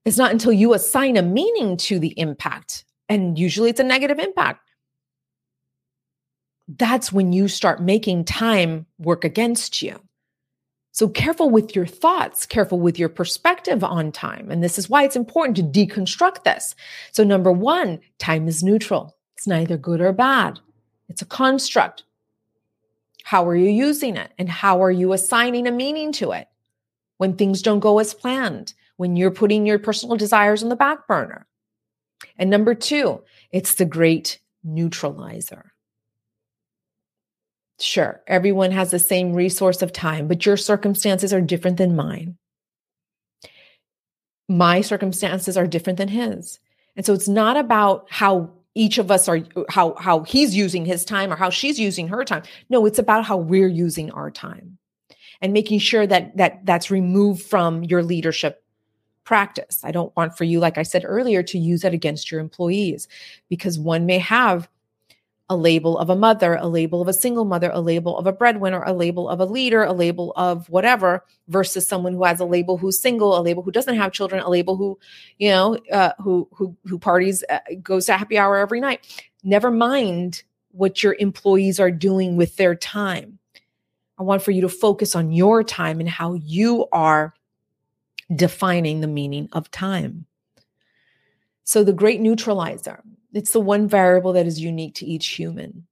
It's 0.05 0.17
not 0.17 0.31
until 0.31 0.53
you 0.53 0.73
assign 0.73 1.17
a 1.17 1.23
meaning 1.23 1.77
to 1.79 1.99
the 1.99 2.19
impact, 2.19 2.85
and 3.09 3.39
usually 3.39 3.69
it's 3.69 3.81
a 3.81 3.85
negative 3.85 4.19
impact. 4.19 4.71
That's 6.69 7.13
when 7.13 7.33
you 7.33 7.49
start 7.49 7.83
making 7.83 8.25
time 8.25 8.87
work 8.99 9.25
against 9.25 9.83
you. 9.83 10.01
So 10.93 11.09
careful 11.09 11.51
with 11.51 11.75
your 11.75 11.87
thoughts, 11.87 12.47
careful 12.47 12.79
with 12.79 12.99
your 12.99 13.09
perspective 13.09 13.83
on 13.85 14.13
time. 14.13 14.51
And 14.51 14.63
this 14.63 14.79
is 14.79 14.89
why 14.89 15.05
it's 15.05 15.17
important 15.17 15.57
to 15.57 15.63
deconstruct 15.63 16.45
this. 16.45 16.75
So, 17.13 17.25
number 17.25 17.53
one, 17.53 18.01
time 18.19 18.49
is 18.49 18.63
neutral, 18.63 19.17
it's 19.37 19.47
neither 19.47 19.77
good 19.77 20.01
or 20.01 20.13
bad, 20.13 20.59
it's 21.09 21.23
a 21.23 21.27
construct. 21.27 22.05
How 23.29 23.47
are 23.47 23.55
you 23.55 23.69
using 23.69 24.17
it? 24.17 24.33
And 24.39 24.49
how 24.49 24.83
are 24.83 24.91
you 24.91 25.13
assigning 25.13 25.67
a 25.67 25.71
meaning 25.71 26.13
to 26.13 26.33
it 26.33 26.49
when 27.19 27.37
things 27.37 27.61
don't 27.61 27.79
go 27.79 27.99
as 27.99 28.15
planned, 28.15 28.73
when 28.97 29.17
you're 29.17 29.31
putting 29.31 29.67
your 29.67 29.79
personal 29.79 30.17
desires 30.17 30.63
on 30.63 30.71
the 30.71 30.77
back 30.77 31.07
burner? 31.07 31.47
And 32.39 32.49
number 32.49 32.75
two, 32.75 33.23
it's 33.53 33.75
the 33.75 33.85
great 33.85 34.41
neutralizer. 34.65 35.73
Sure, 37.79 38.23
everyone 38.27 38.71
has 38.71 38.93
the 38.93 38.99
same 38.99 39.35
resource 39.35 39.83
of 39.83 39.93
time, 39.93 40.27
but 40.27 40.47
your 40.47 40.57
circumstances 40.57 41.31
are 41.31 41.43
different 41.43 41.77
than 41.77 41.95
mine. 41.95 42.39
My 44.49 44.81
circumstances 44.81 45.59
are 45.59 45.67
different 45.67 45.99
than 45.99 46.09
his. 46.09 46.61
And 46.97 47.05
so 47.05 47.13
it's 47.13 47.29
not 47.29 47.59
about 47.59 48.07
how 48.09 48.53
each 48.79 48.99
of 48.99 49.11
us 49.11 49.29
are 49.29 49.41
how 49.69 49.95
how 49.99 50.23
he's 50.23 50.55
using 50.55 50.85
his 50.85 51.05
time 51.05 51.33
or 51.33 51.37
how 51.37 51.51
she's 51.51 51.79
using 51.79 52.07
her 52.09 52.25
time. 52.25 52.43
No 52.71 52.87
it's 52.87 52.99
about 52.99 53.25
how 53.25 53.37
we're 53.37 53.69
using 53.69 54.11
our 54.13 54.31
time 54.31 54.79
and 55.41 55.53
making 55.53 55.81
sure 55.81 56.07
that 56.07 56.37
that 56.37 56.65
that's 56.65 56.91
removed 56.91 57.43
from 57.43 57.83
your 57.83 58.03
leadership 58.03 58.63
practice. 59.25 59.81
I 59.83 59.91
don't 59.91 60.15
want 60.17 60.39
for 60.39 60.45
you 60.45 60.61
like 60.61 60.79
i 60.79 60.83
said 60.83 61.05
earlier 61.05 61.43
to 61.43 61.59
use 61.59 61.83
that 61.83 61.93
against 61.93 62.31
your 62.31 62.41
employees 62.41 63.09
because 63.51 63.79
one 63.79 64.07
may 64.07 64.19
have 64.19 64.69
a 65.51 65.57
label 65.57 65.97
of 65.99 66.11
a 66.11 66.17
mother, 66.17 66.55
a 66.55 66.67
label 66.67 67.01
of 67.01 67.09
a 67.09 67.13
single 67.13 67.45
mother, 67.45 67.71
a 67.73 67.81
label 67.81 68.19
of 68.19 68.27
a 68.27 68.33
breadwinner, 68.33 68.83
a 68.83 68.93
label 68.93 69.29
of 69.29 69.41
a 69.41 69.47
leader, 69.47 69.83
a 69.83 69.93
label 69.93 70.33
of 70.37 70.69
whatever, 70.69 71.25
versus 71.49 71.87
someone 71.87 72.13
who 72.13 72.25
has 72.25 72.41
a 72.41 72.45
label 72.45 72.77
who's 72.77 73.01
single, 73.01 73.39
a 73.39 73.41
label 73.41 73.63
who 73.63 73.73
doesn't 73.73 73.97
have 73.97 74.13
children, 74.13 74.43
a 74.43 74.51
label 74.51 74.77
who, 74.77 74.99
you 75.39 75.51
know, 75.51 75.79
uh, 75.91 76.13
who 76.23 76.49
who 76.53 76.77
who 76.85 76.99
parties, 76.99 77.45
uh, 77.49 77.61
goes 77.83 78.07
to 78.07 78.13
happy 78.13 78.37
hour 78.37 78.59
every 78.59 78.81
night. 78.81 79.25
Never 79.43 79.71
mind 79.71 80.43
what 80.73 81.03
your 81.03 81.17
employees 81.19 81.81
are 81.81 81.91
doing 81.91 82.37
with 82.37 82.57
their 82.57 82.75
time. 82.75 83.39
I 84.19 84.23
want 84.25 84.43
for 84.43 84.51
you 84.51 84.61
to 84.63 84.69
focus 84.69 85.15
on 85.15 85.33
your 85.33 85.63
time 85.63 86.01
and 86.01 86.09
how 86.09 86.35
you 86.35 86.87
are 86.93 87.35
defining 88.35 89.01
the 89.01 89.07
meaning 89.07 89.49
of 89.53 89.71
time. 89.71 90.27
So 91.65 91.85
the 91.85 91.93
great 91.93 92.21
neutralizer, 92.21 93.03
it's 93.33 93.53
the 93.53 93.61
one 93.61 93.89
variable 93.89 94.33
that 94.35 94.47
is 94.47 94.61
unique 94.61 94.95
to 94.97 95.07
each 95.07 95.27
human. 95.29 95.87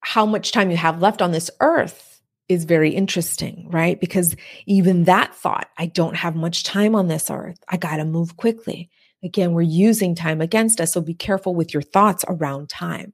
How 0.00 0.26
much 0.26 0.52
time 0.52 0.70
you 0.70 0.76
have 0.76 1.02
left 1.02 1.22
on 1.22 1.32
this 1.32 1.50
earth 1.60 2.20
is 2.48 2.64
very 2.64 2.90
interesting, 2.90 3.68
right? 3.70 3.98
Because 4.00 4.36
even 4.66 5.04
that 5.04 5.34
thought, 5.34 5.68
I 5.78 5.86
don't 5.86 6.14
have 6.14 6.36
much 6.36 6.62
time 6.62 6.94
on 6.94 7.08
this 7.08 7.30
earth. 7.30 7.58
I 7.68 7.76
got 7.76 7.96
to 7.96 8.04
move 8.04 8.36
quickly. 8.36 8.88
Again, 9.22 9.52
we're 9.52 9.62
using 9.62 10.14
time 10.14 10.40
against 10.40 10.80
us. 10.80 10.92
So 10.92 11.00
be 11.00 11.14
careful 11.14 11.54
with 11.54 11.74
your 11.74 11.82
thoughts 11.82 12.24
around 12.28 12.68
time. 12.68 13.12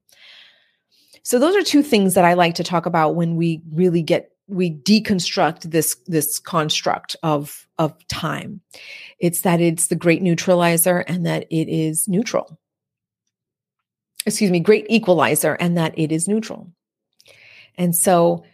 So 1.22 1.38
those 1.38 1.56
are 1.56 1.62
two 1.62 1.82
things 1.82 2.14
that 2.14 2.24
I 2.24 2.34
like 2.34 2.56
to 2.56 2.64
talk 2.64 2.84
about 2.84 3.14
when 3.14 3.36
we 3.36 3.62
really 3.72 4.02
get 4.02 4.32
we 4.52 4.70
deconstruct 4.70 5.70
this 5.70 5.96
this 6.06 6.38
construct 6.38 7.16
of 7.22 7.66
of 7.78 7.94
time. 8.08 8.60
It's 9.18 9.42
that 9.42 9.60
it's 9.60 9.88
the 9.88 9.96
great 9.96 10.22
neutralizer 10.22 10.98
and 10.98 11.26
that 11.26 11.46
it 11.50 11.68
is 11.68 12.06
neutral. 12.08 12.58
Excuse 14.26 14.50
me 14.50 14.60
great 14.60 14.86
equalizer 14.88 15.54
and 15.54 15.76
that 15.76 15.98
it 15.98 16.12
is 16.12 16.28
neutral. 16.28 16.72
And 17.76 17.96
so 17.96 18.44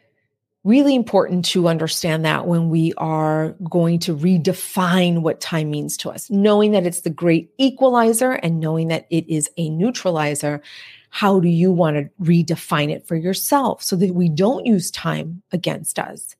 really 0.64 0.94
important 0.94 1.44
to 1.46 1.68
understand 1.68 2.24
that 2.24 2.46
when 2.46 2.68
we 2.68 2.92
are 2.98 3.54
going 3.70 3.98
to 3.98 4.14
redefine 4.14 5.22
what 5.22 5.40
time 5.40 5.70
means 5.70 5.96
to 5.96 6.10
us. 6.10 6.28
Knowing 6.30 6.72
that 6.72 6.84
it's 6.84 7.02
the 7.02 7.10
great 7.10 7.50
equalizer 7.58 8.32
and 8.32 8.60
knowing 8.60 8.88
that 8.88 9.06
it 9.10 9.28
is 9.28 9.48
a 9.56 9.70
neutralizer 9.70 10.60
how 11.10 11.40
do 11.40 11.48
you 11.48 11.72
want 11.72 11.96
to 11.96 12.10
redefine 12.22 12.90
it 12.90 13.06
for 13.06 13.16
yourself 13.16 13.82
so 13.82 13.96
that 13.96 14.14
we 14.14 14.28
don't 14.28 14.66
use 14.66 14.90
time 14.90 15.42
against 15.52 15.98
us? 15.98 16.36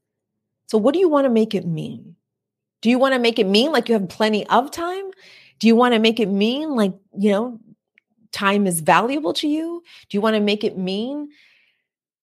So, 0.66 0.78
what 0.78 0.92
do 0.92 1.00
you 1.00 1.08
want 1.08 1.24
to 1.24 1.30
make 1.30 1.54
it 1.54 1.66
mean? 1.66 2.16
Do 2.82 2.90
you 2.90 2.98
want 2.98 3.14
to 3.14 3.18
make 3.18 3.38
it 3.38 3.46
mean 3.46 3.72
like 3.72 3.88
you 3.88 3.94
have 3.94 4.08
plenty 4.08 4.46
of 4.48 4.70
time? 4.70 5.10
Do 5.58 5.66
you 5.66 5.74
want 5.74 5.94
to 5.94 6.00
make 6.00 6.20
it 6.20 6.28
mean 6.28 6.76
like, 6.76 6.92
you 7.18 7.32
know, 7.32 7.60
time 8.30 8.66
is 8.66 8.80
valuable 8.80 9.32
to 9.34 9.48
you? 9.48 9.82
Do 10.08 10.16
you 10.16 10.20
want 10.20 10.34
to 10.34 10.40
make 10.40 10.62
it 10.62 10.78
mean 10.78 11.30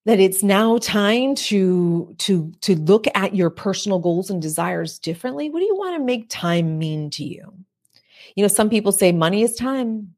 that 0.06 0.20
it's 0.20 0.42
now 0.42 0.78
time 0.78 1.34
to 1.34 2.14
to 2.18 2.52
to 2.60 2.76
look 2.76 3.06
at 3.14 3.34
your 3.34 3.50
personal 3.50 3.98
goals 3.98 4.30
and 4.30 4.40
desires 4.40 4.98
differently? 4.98 5.50
What 5.50 5.58
do 5.58 5.66
you 5.66 5.76
want 5.76 5.96
to 5.98 6.04
make 6.04 6.30
time 6.30 6.78
mean 6.78 7.10
to 7.10 7.24
you? 7.24 7.52
You 8.36 8.42
know, 8.42 8.48
some 8.48 8.70
people 8.70 8.92
say 8.92 9.12
money 9.12 9.42
is 9.42 9.56
time 9.56 10.14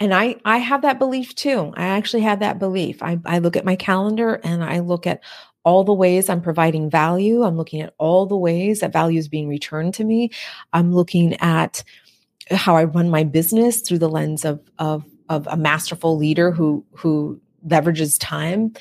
and 0.00 0.14
i 0.14 0.36
i 0.44 0.58
have 0.58 0.82
that 0.82 0.98
belief 0.98 1.34
too. 1.34 1.72
I 1.76 1.86
actually 1.86 2.22
have 2.22 2.40
that 2.40 2.58
belief. 2.58 3.02
I, 3.02 3.18
I 3.24 3.38
look 3.38 3.56
at 3.56 3.64
my 3.64 3.76
calendar 3.76 4.40
and 4.44 4.62
i 4.64 4.80
look 4.80 5.06
at 5.06 5.22
all 5.64 5.84
the 5.84 5.92
ways 5.92 6.28
i'm 6.28 6.40
providing 6.40 6.90
value. 6.90 7.42
I'm 7.42 7.56
looking 7.56 7.80
at 7.80 7.94
all 7.98 8.26
the 8.26 8.36
ways 8.36 8.80
that 8.80 8.92
value 8.92 9.18
is 9.18 9.28
being 9.28 9.48
returned 9.48 9.94
to 9.94 10.04
me. 10.04 10.30
I'm 10.72 10.92
looking 10.92 11.34
at 11.40 11.84
how 12.50 12.76
i 12.76 12.84
run 12.84 13.10
my 13.10 13.24
business 13.24 13.80
through 13.80 13.98
the 13.98 14.08
lens 14.08 14.44
of 14.44 14.60
of 14.78 15.04
of 15.28 15.46
a 15.48 15.56
masterful 15.56 16.16
leader 16.16 16.50
who 16.50 16.84
who 16.94 17.40
leverages 17.66 18.16
time. 18.18 18.72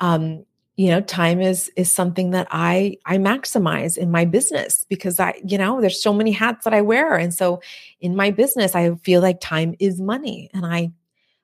Um, 0.00 0.44
you 0.78 0.88
know 0.90 1.00
time 1.00 1.40
is 1.40 1.70
is 1.76 1.92
something 1.92 2.30
that 2.30 2.46
i 2.52 2.96
i 3.04 3.18
maximize 3.18 3.98
in 3.98 4.12
my 4.12 4.24
business 4.24 4.86
because 4.88 5.18
i 5.18 5.34
you 5.44 5.58
know 5.58 5.80
there's 5.80 6.00
so 6.00 6.14
many 6.14 6.30
hats 6.30 6.64
that 6.64 6.72
i 6.72 6.80
wear. 6.80 7.16
And 7.16 7.34
so 7.34 7.60
in 8.00 8.16
my 8.16 8.30
business 8.30 8.74
i 8.74 8.94
feel 9.02 9.20
like 9.20 9.40
time 9.40 9.74
is 9.80 10.00
money. 10.00 10.48
And 10.54 10.64
i 10.64 10.90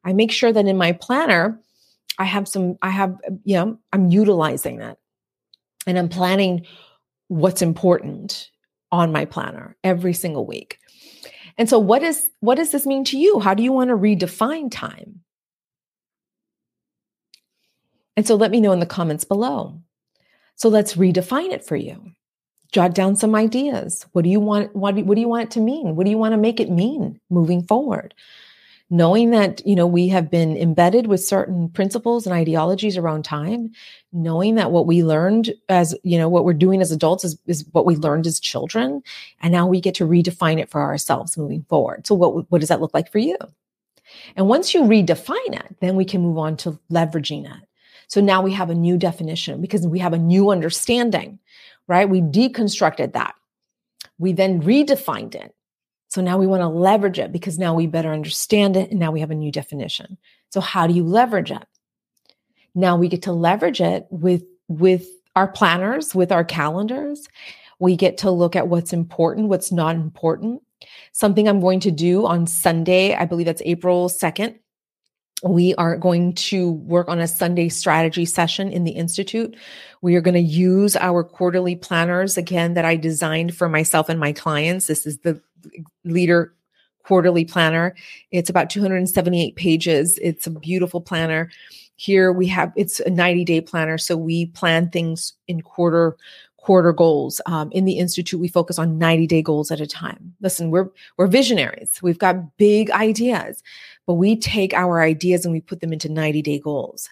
i 0.04 0.12
make 0.12 0.30
sure 0.30 0.52
that 0.52 0.66
in 0.66 0.78
my 0.78 0.92
planner 0.92 1.60
i 2.18 2.24
have 2.24 2.46
some 2.46 2.78
i 2.80 2.90
have 2.90 3.16
you 3.42 3.56
know 3.56 3.78
i'm 3.92 4.08
utilizing 4.08 4.78
that. 4.78 4.98
And 5.86 5.98
i'm 5.98 6.08
planning 6.08 6.64
what's 7.26 7.60
important 7.60 8.50
on 8.92 9.10
my 9.10 9.24
planner 9.24 9.76
every 9.82 10.14
single 10.14 10.46
week. 10.46 10.78
And 11.58 11.68
so 11.68 11.80
what 11.80 12.04
is 12.04 12.28
what 12.38 12.54
does 12.54 12.70
this 12.70 12.86
mean 12.86 13.02
to 13.06 13.18
you? 13.18 13.40
How 13.40 13.54
do 13.54 13.64
you 13.64 13.72
want 13.72 13.88
to 13.90 13.96
redefine 13.96 14.70
time 14.70 15.23
and 18.16 18.26
so 18.26 18.34
let 18.34 18.50
me 18.50 18.60
know 18.60 18.72
in 18.72 18.80
the 18.80 18.86
comments 18.86 19.24
below. 19.24 19.80
So 20.56 20.68
let's 20.68 20.94
redefine 20.94 21.50
it 21.50 21.64
for 21.64 21.76
you. 21.76 22.12
Jot 22.72 22.94
down 22.94 23.16
some 23.16 23.34
ideas. 23.34 24.06
What 24.12 24.22
do 24.22 24.30
you 24.30 24.40
want? 24.40 24.74
What 24.74 24.96
do, 24.96 25.04
what 25.04 25.14
do 25.14 25.20
you 25.20 25.28
want 25.28 25.44
it 25.44 25.50
to 25.52 25.60
mean? 25.60 25.96
What 25.96 26.04
do 26.04 26.10
you 26.10 26.18
want 26.18 26.32
to 26.32 26.38
make 26.38 26.60
it 26.60 26.70
mean 26.70 27.20
moving 27.30 27.62
forward? 27.62 28.14
knowing 28.90 29.30
that 29.30 29.66
you 29.66 29.74
know 29.74 29.86
we 29.86 30.08
have 30.08 30.30
been 30.30 30.56
embedded 30.56 31.06
with 31.06 31.22
certain 31.22 31.68
principles 31.70 32.26
and 32.26 32.34
ideologies 32.34 32.96
around 32.96 33.24
time 33.24 33.70
knowing 34.12 34.56
that 34.56 34.70
what 34.70 34.86
we 34.86 35.02
learned 35.02 35.52
as 35.68 35.96
you 36.02 36.18
know 36.18 36.28
what 36.28 36.44
we're 36.44 36.52
doing 36.52 36.80
as 36.80 36.92
adults 36.92 37.24
is, 37.24 37.38
is 37.46 37.64
what 37.72 37.86
we 37.86 37.96
learned 37.96 38.26
as 38.26 38.38
children 38.38 39.02
and 39.40 39.52
now 39.52 39.66
we 39.66 39.80
get 39.80 39.94
to 39.94 40.06
redefine 40.06 40.60
it 40.60 40.70
for 40.70 40.82
ourselves 40.82 41.38
moving 41.38 41.64
forward 41.68 42.06
so 42.06 42.14
what 42.14 42.50
what 42.50 42.60
does 42.60 42.68
that 42.68 42.80
look 42.80 42.94
like 42.94 43.10
for 43.10 43.18
you 43.18 43.36
and 44.36 44.48
once 44.48 44.74
you 44.74 44.82
redefine 44.82 45.34
it 45.48 45.76
then 45.80 45.96
we 45.96 46.04
can 46.04 46.20
move 46.20 46.38
on 46.38 46.56
to 46.56 46.78
leveraging 46.92 47.44
it 47.44 47.68
so 48.08 48.20
now 48.20 48.42
we 48.42 48.52
have 48.52 48.70
a 48.70 48.74
new 48.74 48.96
definition 48.96 49.60
because 49.60 49.86
we 49.86 49.98
have 49.98 50.12
a 50.12 50.18
new 50.18 50.50
understanding 50.50 51.38
right 51.88 52.08
we 52.08 52.20
deconstructed 52.20 53.12
that 53.12 53.34
we 54.18 54.32
then 54.32 54.62
redefined 54.62 55.34
it 55.34 55.54
so 56.14 56.22
now 56.22 56.38
we 56.38 56.46
want 56.46 56.60
to 56.60 56.68
leverage 56.68 57.18
it 57.18 57.32
because 57.32 57.58
now 57.58 57.74
we 57.74 57.88
better 57.88 58.12
understand 58.12 58.76
it 58.76 58.92
and 58.92 59.00
now 59.00 59.10
we 59.10 59.18
have 59.18 59.32
a 59.32 59.34
new 59.34 59.50
definition. 59.50 60.16
So 60.50 60.60
how 60.60 60.86
do 60.86 60.94
you 60.94 61.02
leverage 61.02 61.50
it? 61.50 61.66
Now 62.72 62.96
we 62.96 63.08
get 63.08 63.22
to 63.22 63.32
leverage 63.32 63.80
it 63.80 64.06
with 64.10 64.44
with 64.68 65.08
our 65.34 65.48
planners, 65.48 66.14
with 66.14 66.30
our 66.30 66.44
calendars. 66.44 67.26
We 67.80 67.96
get 67.96 68.18
to 68.18 68.30
look 68.30 68.54
at 68.54 68.68
what's 68.68 68.92
important, 68.92 69.48
what's 69.48 69.72
not 69.72 69.96
important. 69.96 70.62
Something 71.10 71.48
I'm 71.48 71.58
going 71.58 71.80
to 71.80 71.90
do 71.90 72.26
on 72.26 72.46
Sunday, 72.46 73.16
I 73.16 73.24
believe 73.24 73.46
that's 73.46 73.62
April 73.64 74.08
2nd. 74.08 74.56
We 75.42 75.74
are 75.74 75.96
going 75.96 76.34
to 76.34 76.72
work 76.72 77.08
on 77.08 77.20
a 77.20 77.28
Sunday 77.28 77.68
strategy 77.68 78.24
session 78.24 78.70
in 78.70 78.84
the 78.84 78.92
Institute. 78.92 79.56
We 80.00 80.16
are 80.16 80.20
going 80.20 80.34
to 80.34 80.40
use 80.40 80.96
our 80.96 81.22
quarterly 81.22 81.76
planners 81.76 82.36
again 82.36 82.74
that 82.74 82.84
I 82.84 82.96
designed 82.96 83.54
for 83.54 83.68
myself 83.68 84.08
and 84.08 84.18
my 84.18 84.32
clients. 84.32 84.86
This 84.86 85.06
is 85.06 85.18
the 85.18 85.40
leader 86.04 86.54
quarterly 87.04 87.44
planner. 87.44 87.94
It's 88.30 88.50
about 88.50 88.70
278 88.70 89.56
pages. 89.56 90.18
It's 90.22 90.46
a 90.46 90.50
beautiful 90.50 91.00
planner. 91.00 91.50
Here 91.96 92.32
we 92.32 92.46
have 92.48 92.72
it's 92.76 93.00
a 93.00 93.10
90 93.10 93.44
day 93.44 93.60
planner, 93.60 93.98
so 93.98 94.16
we 94.16 94.46
plan 94.46 94.90
things 94.90 95.34
in 95.46 95.60
quarter 95.60 96.16
quarter 96.64 96.94
goals. 96.94 97.42
Um, 97.44 97.70
in 97.72 97.84
the 97.84 97.98
institute, 97.98 98.40
we 98.40 98.48
focus 98.48 98.78
on 98.78 98.98
90 98.98 99.26
day 99.26 99.42
goals 99.42 99.70
at 99.70 99.80
a 99.80 99.86
time. 99.86 100.34
Listen, 100.40 100.70
we're 100.70 100.88
we're 101.16 101.26
visionaries. 101.26 102.00
We've 102.02 102.18
got 102.18 102.56
big 102.56 102.90
ideas, 102.90 103.62
but 104.06 104.14
we 104.14 104.36
take 104.36 104.74
our 104.74 105.00
ideas 105.00 105.44
and 105.44 105.52
we 105.52 105.60
put 105.60 105.80
them 105.80 105.92
into 105.92 106.08
90 106.08 106.42
day 106.42 106.58
goals. 106.58 107.08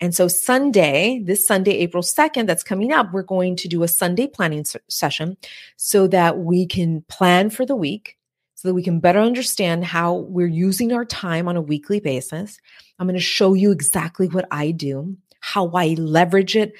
And 0.00 0.14
so 0.14 0.28
Sunday, 0.28 1.20
this 1.24 1.46
Sunday, 1.46 1.72
April 1.72 2.02
2nd, 2.02 2.46
that's 2.46 2.62
coming 2.62 2.92
up, 2.92 3.12
we're 3.12 3.22
going 3.22 3.56
to 3.56 3.68
do 3.68 3.82
a 3.82 3.88
Sunday 3.88 4.28
planning 4.28 4.64
session 4.88 5.36
so 5.76 6.06
that 6.06 6.38
we 6.38 6.66
can 6.66 7.02
plan 7.08 7.50
for 7.50 7.66
the 7.66 7.74
week, 7.74 8.16
so 8.54 8.68
that 8.68 8.74
we 8.74 8.82
can 8.82 9.00
better 9.00 9.18
understand 9.18 9.84
how 9.84 10.14
we're 10.14 10.46
using 10.46 10.92
our 10.92 11.04
time 11.04 11.48
on 11.48 11.56
a 11.56 11.62
weekly 11.62 11.98
basis. 11.98 12.58
I'm 12.98 13.08
going 13.08 13.14
to 13.14 13.20
show 13.20 13.54
you 13.54 13.72
exactly 13.72 14.28
what 14.28 14.46
I 14.52 14.70
do, 14.70 15.16
how 15.40 15.68
I 15.70 15.94
leverage 15.98 16.54
it 16.54 16.74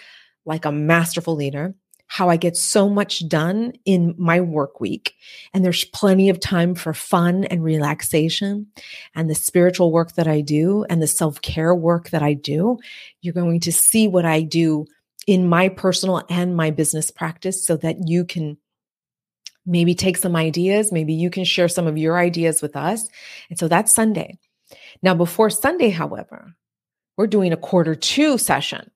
like 0.45 0.65
a 0.65 0.73
masterful 0.73 1.35
leader 1.35 1.75
how 2.09 2.31
I 2.31 2.37
get 2.37 2.57
so 2.57 2.89
much 2.89 3.27
done 3.29 3.75
in 3.85 4.15
my 4.19 4.41
work 4.41 4.81
week. 4.81 5.15
And 5.53 5.63
there's 5.65 5.85
plenty 5.85 6.31
of 6.31 6.41
time 6.41 6.75
for 6.75 6.95
fun 6.95 7.45
and 7.45 7.63
relaxation 7.63 8.67
and 9.15 9.31
the 9.31 9.35
spiritual 9.35 9.93
work 9.93 10.15
that 10.15 10.27
I 10.27 10.41
do 10.41 10.85
and 10.89 11.03
the 11.03 11.07
self 11.07 11.41
care 11.43 11.75
work 11.75 12.11
that 12.11 12.23
I 12.23 12.33
do. 12.33 12.79
You're 13.21 13.35
going 13.35 13.61
to 13.61 13.73
see 13.73 14.09
what 14.09 14.25
I 14.25 14.41
do 14.41 14.87
in 15.27 15.47
my 15.47 15.69
personal 15.69 16.23
and 16.31 16.57
my 16.57 16.71
business 16.71 17.11
practice 17.11 17.65
so 17.65 17.77
that 17.77 18.09
you 18.09 18.25
can 18.25 18.57
maybe 19.67 19.95
take 19.95 20.17
some 20.17 20.35
ideas. 20.35 20.91
Maybe 20.91 21.13
you 21.13 21.29
can 21.29 21.45
share 21.45 21.69
some 21.69 21.87
of 21.87 21.99
your 21.99 22.19
ideas 22.19 22.63
with 22.63 22.75
us. 22.75 23.07
And 23.51 23.59
so 23.59 23.69
that's 23.69 23.95
Sunday. 23.95 24.39
Now, 25.03 25.15
before 25.15 25.51
Sunday, 25.51 25.91
however, 25.91 26.55
we're 27.19 27.27
doing 27.27 27.53
a 27.53 27.57
quarter 27.59 27.95
two 27.95 28.39
session. 28.39 28.91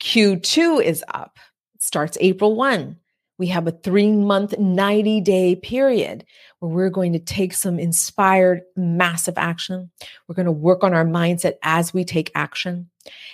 Q2 0.00 0.82
is 0.82 1.04
up 1.08 1.38
starts 1.80 2.16
April 2.20 2.54
1. 2.54 2.96
We 3.38 3.46
have 3.46 3.66
a 3.66 3.72
three 3.72 4.12
month, 4.12 4.56
90 4.58 5.22
day 5.22 5.56
period 5.56 6.24
where 6.58 6.70
we're 6.70 6.90
going 6.90 7.14
to 7.14 7.18
take 7.18 7.54
some 7.54 7.78
inspired, 7.78 8.60
massive 8.76 9.38
action. 9.38 9.90
We're 10.28 10.34
going 10.34 10.46
to 10.46 10.52
work 10.52 10.84
on 10.84 10.92
our 10.92 11.06
mindset 11.06 11.54
as 11.62 11.92
we 11.94 12.04
take 12.04 12.30
action. 12.34 12.90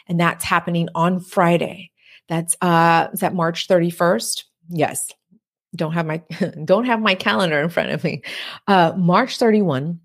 And 0.07 0.19
that's 0.19 0.45
happening 0.45 0.89
on 0.95 1.19
Friday. 1.19 1.91
That's, 2.29 2.57
uh, 2.63 3.09
is 3.13 3.21
that 3.21 3.35
March 3.35 3.67
31st? 3.67 4.45
Yes. 4.69 5.11
Don't 5.75 5.93
have 5.93 6.07
my, 6.07 6.23
don't 6.65 6.85
have 6.85 7.01
my 7.01 7.17
calendar 7.17 7.61
in 7.61 7.69
front 7.69 7.91
of 7.91 8.05
me. 8.05 8.23
Uh, 8.69 8.93
March 8.97 9.39
31, 9.39 9.99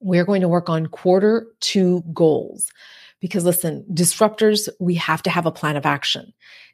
we're 0.00 0.26
going 0.26 0.42
to 0.42 0.48
work 0.48 0.68
on 0.68 0.88
quarter 0.88 1.46
two 1.60 2.04
goals. 2.12 2.70
Because 3.20 3.44
listen, 3.44 3.84
disruptors, 3.92 4.68
we 4.78 4.94
have 4.96 5.22
to 5.22 5.30
have 5.30 5.46
a 5.46 5.52
plan 5.52 5.76
of 5.76 5.86
action. 5.86 6.32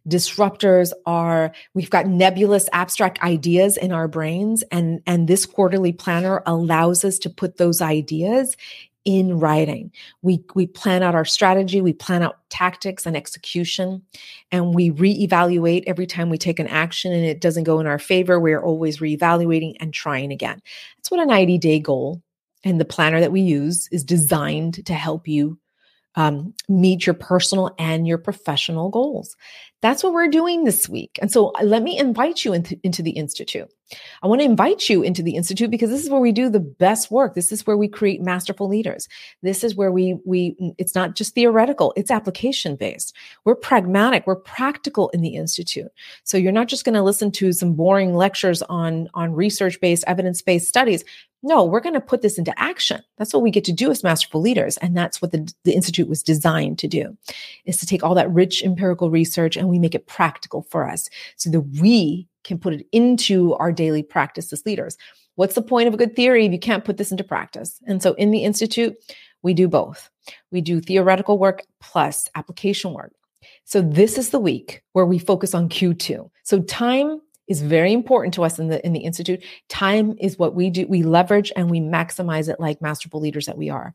Disruptors 0.08 0.92
are, 1.06 1.52
we've 1.74 1.90
got 1.90 2.06
nebulous 2.06 2.68
abstract 2.72 3.22
ideas 3.22 3.76
in 3.76 3.92
our 3.92 4.08
brains 4.08 4.62
and, 4.72 5.00
and 5.06 5.28
this 5.28 5.46
quarterly 5.46 5.92
planner 5.92 6.42
allows 6.44 7.04
us 7.04 7.18
to 7.20 7.30
put 7.30 7.56
those 7.56 7.80
ideas 7.80 8.56
in 9.04 9.38
writing. 9.38 9.90
We 10.22 10.44
we 10.54 10.66
plan 10.66 11.02
out 11.02 11.14
our 11.14 11.24
strategy, 11.24 11.80
we 11.80 11.92
plan 11.92 12.22
out 12.22 12.38
tactics 12.50 13.06
and 13.06 13.16
execution, 13.16 14.02
and 14.50 14.74
we 14.74 14.90
reevaluate 14.90 15.84
every 15.86 16.06
time 16.06 16.30
we 16.30 16.38
take 16.38 16.58
an 16.58 16.68
action 16.68 17.12
and 17.12 17.24
it 17.24 17.40
doesn't 17.40 17.64
go 17.64 17.80
in 17.80 17.86
our 17.86 17.98
favor. 17.98 18.38
We're 18.38 18.62
always 18.62 18.98
reevaluating 18.98 19.74
and 19.80 19.92
trying 19.92 20.32
again. 20.32 20.62
That's 20.96 21.10
what 21.10 21.20
a 21.20 21.26
90-day 21.26 21.80
goal 21.80 22.22
and 22.64 22.80
the 22.80 22.84
planner 22.84 23.20
that 23.20 23.32
we 23.32 23.40
use 23.40 23.88
is 23.90 24.04
designed 24.04 24.86
to 24.86 24.94
help 24.94 25.26
you 25.26 25.58
um, 26.14 26.54
meet 26.68 27.06
your 27.06 27.14
personal 27.14 27.74
and 27.78 28.06
your 28.06 28.18
professional 28.18 28.90
goals. 28.90 29.36
That's 29.82 30.02
what 30.02 30.12
we're 30.12 30.28
doing 30.28 30.64
this 30.64 30.88
week. 30.88 31.18
And 31.20 31.30
so 31.30 31.52
uh, 31.58 31.64
let 31.64 31.82
me 31.82 31.98
invite 31.98 32.44
you 32.44 32.52
into, 32.52 32.78
into 32.82 33.02
the 33.02 33.10
Institute. 33.10 33.68
I 34.22 34.26
want 34.26 34.40
to 34.40 34.44
invite 34.46 34.88
you 34.88 35.02
into 35.02 35.22
the 35.22 35.34
Institute 35.34 35.70
because 35.70 35.90
this 35.90 36.02
is 36.02 36.08
where 36.08 36.20
we 36.20 36.32
do 36.32 36.48
the 36.48 36.60
best 36.60 37.10
work. 37.10 37.34
This 37.34 37.52
is 37.52 37.66
where 37.66 37.76
we 37.76 37.88
create 37.88 38.22
masterful 38.22 38.68
leaders. 38.68 39.08
This 39.42 39.62
is 39.62 39.74
where 39.74 39.92
we, 39.92 40.18
we, 40.24 40.56
it's 40.78 40.94
not 40.94 41.14
just 41.14 41.34
theoretical, 41.34 41.92
it's 41.96 42.10
application 42.10 42.76
based. 42.76 43.14
We're 43.44 43.56
pragmatic, 43.56 44.26
we're 44.26 44.36
practical 44.36 45.10
in 45.10 45.20
the 45.20 45.34
Institute. 45.34 45.92
So 46.24 46.38
you're 46.38 46.52
not 46.52 46.68
just 46.68 46.84
going 46.84 46.94
to 46.94 47.02
listen 47.02 47.30
to 47.32 47.52
some 47.52 47.74
boring 47.74 48.14
lectures 48.14 48.62
on, 48.62 49.08
on 49.14 49.34
research 49.34 49.80
based, 49.80 50.04
evidence 50.06 50.40
based 50.40 50.68
studies. 50.68 51.04
No, 51.44 51.64
we're 51.64 51.80
going 51.80 51.94
to 51.94 52.00
put 52.00 52.22
this 52.22 52.38
into 52.38 52.56
action. 52.56 53.02
That's 53.18 53.34
what 53.34 53.42
we 53.42 53.50
get 53.50 53.64
to 53.64 53.72
do 53.72 53.90
as 53.90 54.04
masterful 54.04 54.40
leaders. 54.40 54.76
And 54.76 54.96
that's 54.96 55.20
what 55.20 55.32
the, 55.32 55.52
the 55.64 55.72
Institute 55.72 56.08
was 56.08 56.22
designed 56.22 56.78
to 56.78 56.86
do, 56.86 57.16
is 57.64 57.78
to 57.78 57.86
take 57.86 58.04
all 58.04 58.14
that 58.14 58.30
rich 58.30 58.62
empirical 58.62 59.10
research 59.10 59.56
and 59.56 59.68
we 59.72 59.78
make 59.78 59.94
it 59.94 60.06
practical 60.06 60.62
for 60.70 60.88
us 60.88 61.08
so 61.36 61.50
that 61.50 61.60
we 61.80 62.28
can 62.44 62.58
put 62.58 62.74
it 62.74 62.86
into 62.92 63.54
our 63.54 63.72
daily 63.72 64.02
practice 64.02 64.52
as 64.52 64.64
leaders. 64.66 64.96
What's 65.36 65.54
the 65.54 65.62
point 65.62 65.88
of 65.88 65.94
a 65.94 65.96
good 65.96 66.14
theory 66.14 66.46
if 66.46 66.52
you 66.52 66.58
can't 66.58 66.84
put 66.84 66.98
this 66.98 67.10
into 67.10 67.24
practice? 67.24 67.80
And 67.86 68.02
so 68.02 68.14
in 68.14 68.30
the 68.30 68.44
Institute, 68.44 68.94
we 69.42 69.54
do 69.54 69.68
both. 69.68 70.10
We 70.50 70.60
do 70.60 70.80
theoretical 70.80 71.38
work 71.38 71.64
plus 71.80 72.28
application 72.34 72.92
work. 72.92 73.12
So 73.64 73.82
this 73.82 74.18
is 74.18 74.30
the 74.30 74.38
week 74.38 74.82
where 74.92 75.06
we 75.06 75.18
focus 75.18 75.54
on 75.54 75.68
Q2. 75.68 76.30
So 76.44 76.62
time 76.62 77.20
is 77.48 77.60
very 77.60 77.92
important 77.92 78.34
to 78.34 78.44
us 78.44 78.58
in 78.58 78.68
the 78.68 78.84
in 78.86 78.92
the 78.92 79.00
institute. 79.00 79.42
Time 79.68 80.16
is 80.18 80.38
what 80.38 80.54
we 80.54 80.70
do. 80.70 80.86
We 80.86 81.02
leverage 81.02 81.52
and 81.56 81.70
we 81.70 81.80
maximize 81.80 82.48
it 82.48 82.60
like 82.60 82.80
masterful 82.80 83.20
leaders 83.20 83.46
that 83.46 83.58
we 83.58 83.68
are. 83.68 83.94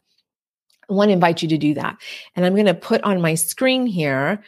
I 0.89 0.93
want 0.93 1.09
to 1.09 1.13
invite 1.13 1.41
you 1.41 1.49
to 1.49 1.57
do 1.57 1.73
that. 1.73 1.97
And 2.35 2.45
I'm 2.45 2.53
going 2.53 2.65
to 2.65 2.73
put 2.73 3.01
on 3.03 3.21
my 3.21 3.35
screen 3.35 3.85
here 3.85 4.43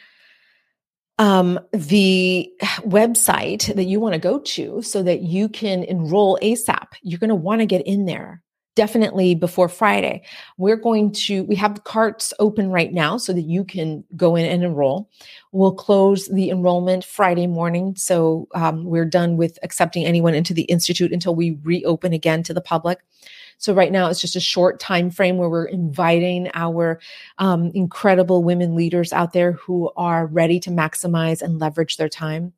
um, 1.20 1.60
the 1.72 2.50
website 2.78 3.74
that 3.74 3.84
you 3.84 4.00
want 4.00 4.14
to 4.14 4.18
go 4.18 4.38
to 4.40 4.80
so 4.80 5.02
that 5.02 5.20
you 5.20 5.50
can 5.50 5.84
enroll 5.84 6.38
ASAP. 6.42 6.86
You're 7.02 7.18
going 7.18 7.28
to 7.28 7.34
want 7.34 7.60
to 7.60 7.66
get 7.66 7.86
in 7.86 8.06
there 8.06 8.42
definitely 8.74 9.34
before 9.34 9.68
Friday. 9.68 10.22
We're 10.56 10.76
going 10.76 11.12
to, 11.12 11.44
we 11.44 11.56
have 11.56 11.84
carts 11.84 12.32
open 12.38 12.70
right 12.70 12.90
now 12.90 13.18
so 13.18 13.34
that 13.34 13.42
you 13.42 13.64
can 13.64 14.02
go 14.16 14.34
in 14.34 14.46
and 14.46 14.64
enroll. 14.64 15.10
We'll 15.52 15.74
close 15.74 16.26
the 16.28 16.48
enrollment 16.48 17.04
Friday 17.04 17.46
morning. 17.46 17.96
So 17.96 18.48
um, 18.54 18.86
we're 18.86 19.04
done 19.04 19.36
with 19.36 19.58
accepting 19.62 20.06
anyone 20.06 20.34
into 20.34 20.54
the 20.54 20.62
Institute 20.62 21.12
until 21.12 21.34
we 21.34 21.58
reopen 21.62 22.14
again 22.14 22.42
to 22.44 22.54
the 22.54 22.62
public. 22.62 23.00
So 23.60 23.74
right 23.74 23.92
now 23.92 24.08
it's 24.08 24.22
just 24.22 24.36
a 24.36 24.40
short 24.40 24.80
time 24.80 25.10
frame 25.10 25.36
where 25.36 25.50
we're 25.50 25.66
inviting 25.66 26.50
our 26.54 26.98
um, 27.36 27.70
incredible 27.74 28.42
women 28.42 28.74
leaders 28.74 29.12
out 29.12 29.34
there 29.34 29.52
who 29.52 29.90
are 29.98 30.26
ready 30.26 30.58
to 30.60 30.70
maximize 30.70 31.42
and 31.42 31.58
leverage 31.58 31.98
their 31.98 32.08
time. 32.08 32.54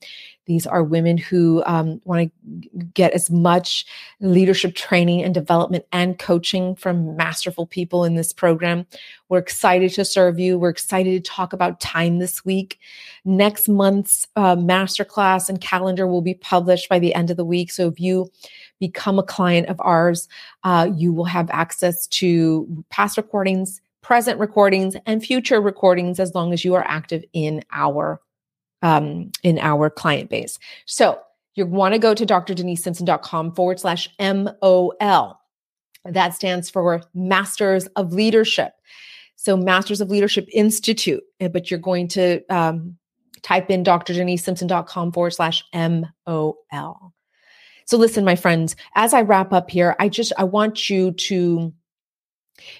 These 0.46 0.66
are 0.66 0.82
women 0.82 1.18
who 1.18 1.62
um, 1.66 2.00
want 2.04 2.30
to 2.30 2.84
get 2.94 3.12
as 3.12 3.30
much 3.30 3.84
leadership 4.20 4.74
training 4.74 5.22
and 5.22 5.32
development 5.32 5.84
and 5.92 6.18
coaching 6.18 6.74
from 6.74 7.16
masterful 7.16 7.66
people 7.66 8.04
in 8.04 8.14
this 8.14 8.32
program. 8.32 8.86
We're 9.28 9.38
excited 9.38 9.92
to 9.94 10.04
serve 10.04 10.38
you. 10.38 10.58
We're 10.58 10.70
excited 10.70 11.24
to 11.24 11.30
talk 11.30 11.52
about 11.52 11.80
time 11.80 12.18
this 12.18 12.44
week. 12.44 12.78
Next 13.24 13.68
month's 13.68 14.26
uh, 14.34 14.56
masterclass 14.56 15.48
and 15.48 15.60
calendar 15.60 16.06
will 16.06 16.22
be 16.22 16.34
published 16.34 16.88
by 16.88 16.98
the 16.98 17.14
end 17.14 17.30
of 17.30 17.36
the 17.36 17.44
week. 17.44 17.70
So 17.70 17.88
if 17.88 18.00
you 18.00 18.30
become 18.82 19.16
a 19.16 19.22
client 19.22 19.68
of 19.68 19.76
ours, 19.78 20.26
uh, 20.64 20.90
you 20.92 21.12
will 21.12 21.24
have 21.24 21.48
access 21.50 22.08
to 22.08 22.84
past 22.90 23.16
recordings, 23.16 23.80
present 24.00 24.40
recordings, 24.40 24.96
and 25.06 25.24
future 25.24 25.60
recordings 25.60 26.18
as 26.18 26.34
long 26.34 26.52
as 26.52 26.64
you 26.64 26.74
are 26.74 26.84
active 26.88 27.24
in 27.32 27.62
our 27.70 28.20
um, 28.82 29.30
in 29.44 29.60
our 29.60 29.88
client 29.88 30.30
base. 30.30 30.58
So 30.84 31.20
you 31.54 31.64
want 31.64 31.94
to 31.94 32.00
go 32.00 32.12
to 32.12 32.26
drdenisesimpson.com 32.26 33.54
forward 33.54 33.78
slash 33.78 34.08
MOL. 34.18 35.40
That 36.04 36.34
stands 36.34 36.68
for 36.68 37.02
Masters 37.14 37.86
of 37.94 38.12
Leadership. 38.12 38.72
So 39.36 39.56
Masters 39.56 40.00
of 40.00 40.10
Leadership 40.10 40.48
Institute, 40.52 41.22
eh, 41.38 41.46
but 41.46 41.70
you're 41.70 41.78
going 41.78 42.08
to 42.08 42.42
um, 42.52 42.98
type 43.42 43.70
in 43.70 43.84
drdenisesimpson.com 43.84 45.12
forward 45.12 45.34
slash 45.34 45.62
MOL. 45.72 47.12
So 47.92 47.98
listen, 47.98 48.24
my 48.24 48.36
friends, 48.36 48.74
as 48.94 49.12
I 49.12 49.20
wrap 49.20 49.52
up 49.52 49.68
here, 49.68 49.94
I 50.00 50.08
just, 50.08 50.32
I 50.38 50.44
want 50.44 50.88
you 50.88 51.12
to 51.12 51.74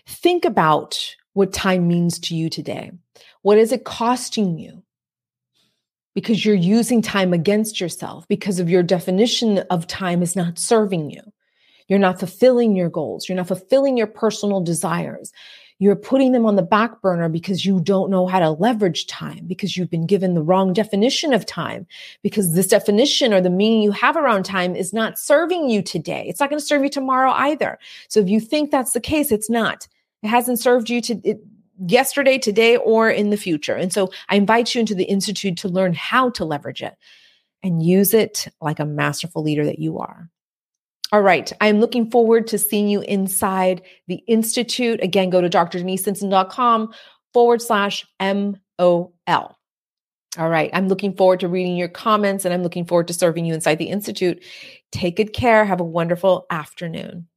think 0.06 0.46
about 0.46 1.16
what 1.34 1.52
time 1.52 1.86
means 1.86 2.18
to 2.20 2.34
you 2.34 2.48
today. 2.48 2.92
What 3.42 3.58
is 3.58 3.72
it 3.72 3.84
costing 3.84 4.56
you? 4.56 4.82
Because 6.14 6.46
you're 6.46 6.54
using 6.54 7.02
time 7.02 7.34
against 7.34 7.78
yourself 7.78 8.26
because 8.26 8.58
of 8.58 8.70
your 8.70 8.82
definition 8.82 9.58
of 9.68 9.86
time 9.86 10.22
is 10.22 10.34
not 10.34 10.58
serving 10.58 11.10
you. 11.10 11.20
You're 11.88 11.98
not 11.98 12.18
fulfilling 12.18 12.74
your 12.74 12.88
goals. 12.88 13.28
You're 13.28 13.36
not 13.36 13.48
fulfilling 13.48 13.98
your 13.98 14.06
personal 14.06 14.62
desires. 14.62 15.30
You're 15.82 15.96
putting 15.96 16.30
them 16.30 16.46
on 16.46 16.54
the 16.54 16.62
back 16.62 17.00
burner 17.00 17.28
because 17.28 17.66
you 17.66 17.80
don't 17.80 18.08
know 18.08 18.28
how 18.28 18.38
to 18.38 18.50
leverage 18.50 19.08
time, 19.08 19.46
because 19.48 19.76
you've 19.76 19.90
been 19.90 20.06
given 20.06 20.34
the 20.34 20.40
wrong 20.40 20.72
definition 20.72 21.32
of 21.32 21.44
time, 21.44 21.88
because 22.22 22.54
this 22.54 22.68
definition 22.68 23.34
or 23.34 23.40
the 23.40 23.50
meaning 23.50 23.82
you 23.82 23.90
have 23.90 24.16
around 24.16 24.44
time 24.44 24.76
is 24.76 24.92
not 24.92 25.18
serving 25.18 25.68
you 25.68 25.82
today. 25.82 26.24
It's 26.28 26.38
not 26.38 26.50
going 26.50 26.60
to 26.60 26.64
serve 26.64 26.84
you 26.84 26.88
tomorrow 26.88 27.32
either. 27.32 27.80
So 28.06 28.20
if 28.20 28.28
you 28.28 28.38
think 28.38 28.70
that's 28.70 28.92
the 28.92 29.00
case, 29.00 29.32
it's 29.32 29.50
not. 29.50 29.88
It 30.22 30.28
hasn't 30.28 30.60
served 30.60 30.88
you 30.88 31.00
to 31.00 31.20
it, 31.24 31.40
yesterday, 31.84 32.38
today, 32.38 32.76
or 32.76 33.10
in 33.10 33.30
the 33.30 33.36
future. 33.36 33.74
And 33.74 33.92
so 33.92 34.12
I 34.28 34.36
invite 34.36 34.76
you 34.76 34.78
into 34.78 34.94
the 34.94 35.02
Institute 35.02 35.56
to 35.58 35.68
learn 35.68 35.94
how 35.94 36.30
to 36.30 36.44
leverage 36.44 36.82
it 36.82 36.94
and 37.64 37.82
use 37.82 38.14
it 38.14 38.46
like 38.60 38.78
a 38.78 38.86
masterful 38.86 39.42
leader 39.42 39.64
that 39.64 39.80
you 39.80 39.98
are. 39.98 40.30
All 41.12 41.20
right. 41.20 41.52
I'm 41.60 41.78
looking 41.78 42.10
forward 42.10 42.46
to 42.48 42.58
seeing 42.58 42.88
you 42.88 43.02
inside 43.02 43.82
the 44.08 44.22
Institute. 44.26 44.98
Again, 45.02 45.28
go 45.28 45.42
to 45.42 45.50
drdenisesimpson.com 45.50 46.94
forward 47.34 47.60
slash 47.60 48.06
MOL. 48.18 49.58
All 50.38 50.48
right. 50.48 50.70
I'm 50.72 50.88
looking 50.88 51.14
forward 51.14 51.40
to 51.40 51.48
reading 51.48 51.76
your 51.76 51.88
comments 51.88 52.46
and 52.46 52.54
I'm 52.54 52.62
looking 52.62 52.86
forward 52.86 53.08
to 53.08 53.14
serving 53.14 53.44
you 53.44 53.52
inside 53.52 53.76
the 53.76 53.90
Institute. 53.90 54.42
Take 54.90 55.16
good 55.16 55.34
care. 55.34 55.66
Have 55.66 55.80
a 55.80 55.84
wonderful 55.84 56.46
afternoon. 56.48 57.28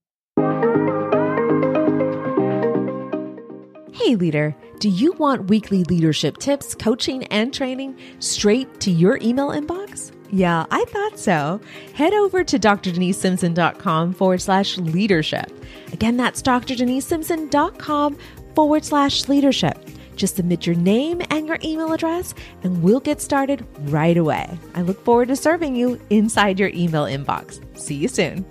Hey, 3.91 4.15
leader, 4.15 4.55
do 4.79 4.87
you 4.87 5.13
want 5.13 5.49
weekly 5.49 5.83
leadership 5.85 6.37
tips, 6.37 6.75
coaching, 6.75 7.23
and 7.25 7.53
training 7.53 7.97
straight 8.19 8.79
to 8.81 8.91
your 8.91 9.17
email 9.21 9.49
inbox? 9.49 10.14
Yeah, 10.31 10.65
I 10.71 10.85
thought 10.85 11.19
so. 11.19 11.61
Head 11.93 12.13
over 12.13 12.43
to 12.43 12.59
drdenisesimpson.com 12.59 14.13
forward 14.13 14.41
slash 14.41 14.77
leadership. 14.77 15.51
Again, 15.93 16.17
that's 16.17 16.41
drdenisesimpson.com 16.41 18.17
forward 18.55 18.85
slash 18.85 19.27
leadership. 19.27 19.77
Just 20.15 20.37
submit 20.37 20.65
your 20.65 20.75
name 20.75 21.21
and 21.29 21.47
your 21.47 21.57
email 21.63 21.91
address, 21.91 22.33
and 22.63 22.81
we'll 22.81 23.01
get 23.01 23.21
started 23.21 23.65
right 23.91 24.17
away. 24.17 24.57
I 24.73 24.81
look 24.81 25.03
forward 25.03 25.27
to 25.27 25.35
serving 25.35 25.75
you 25.75 25.99
inside 26.09 26.59
your 26.59 26.69
email 26.69 27.03
inbox. 27.03 27.61
See 27.77 27.95
you 27.95 28.07
soon. 28.07 28.45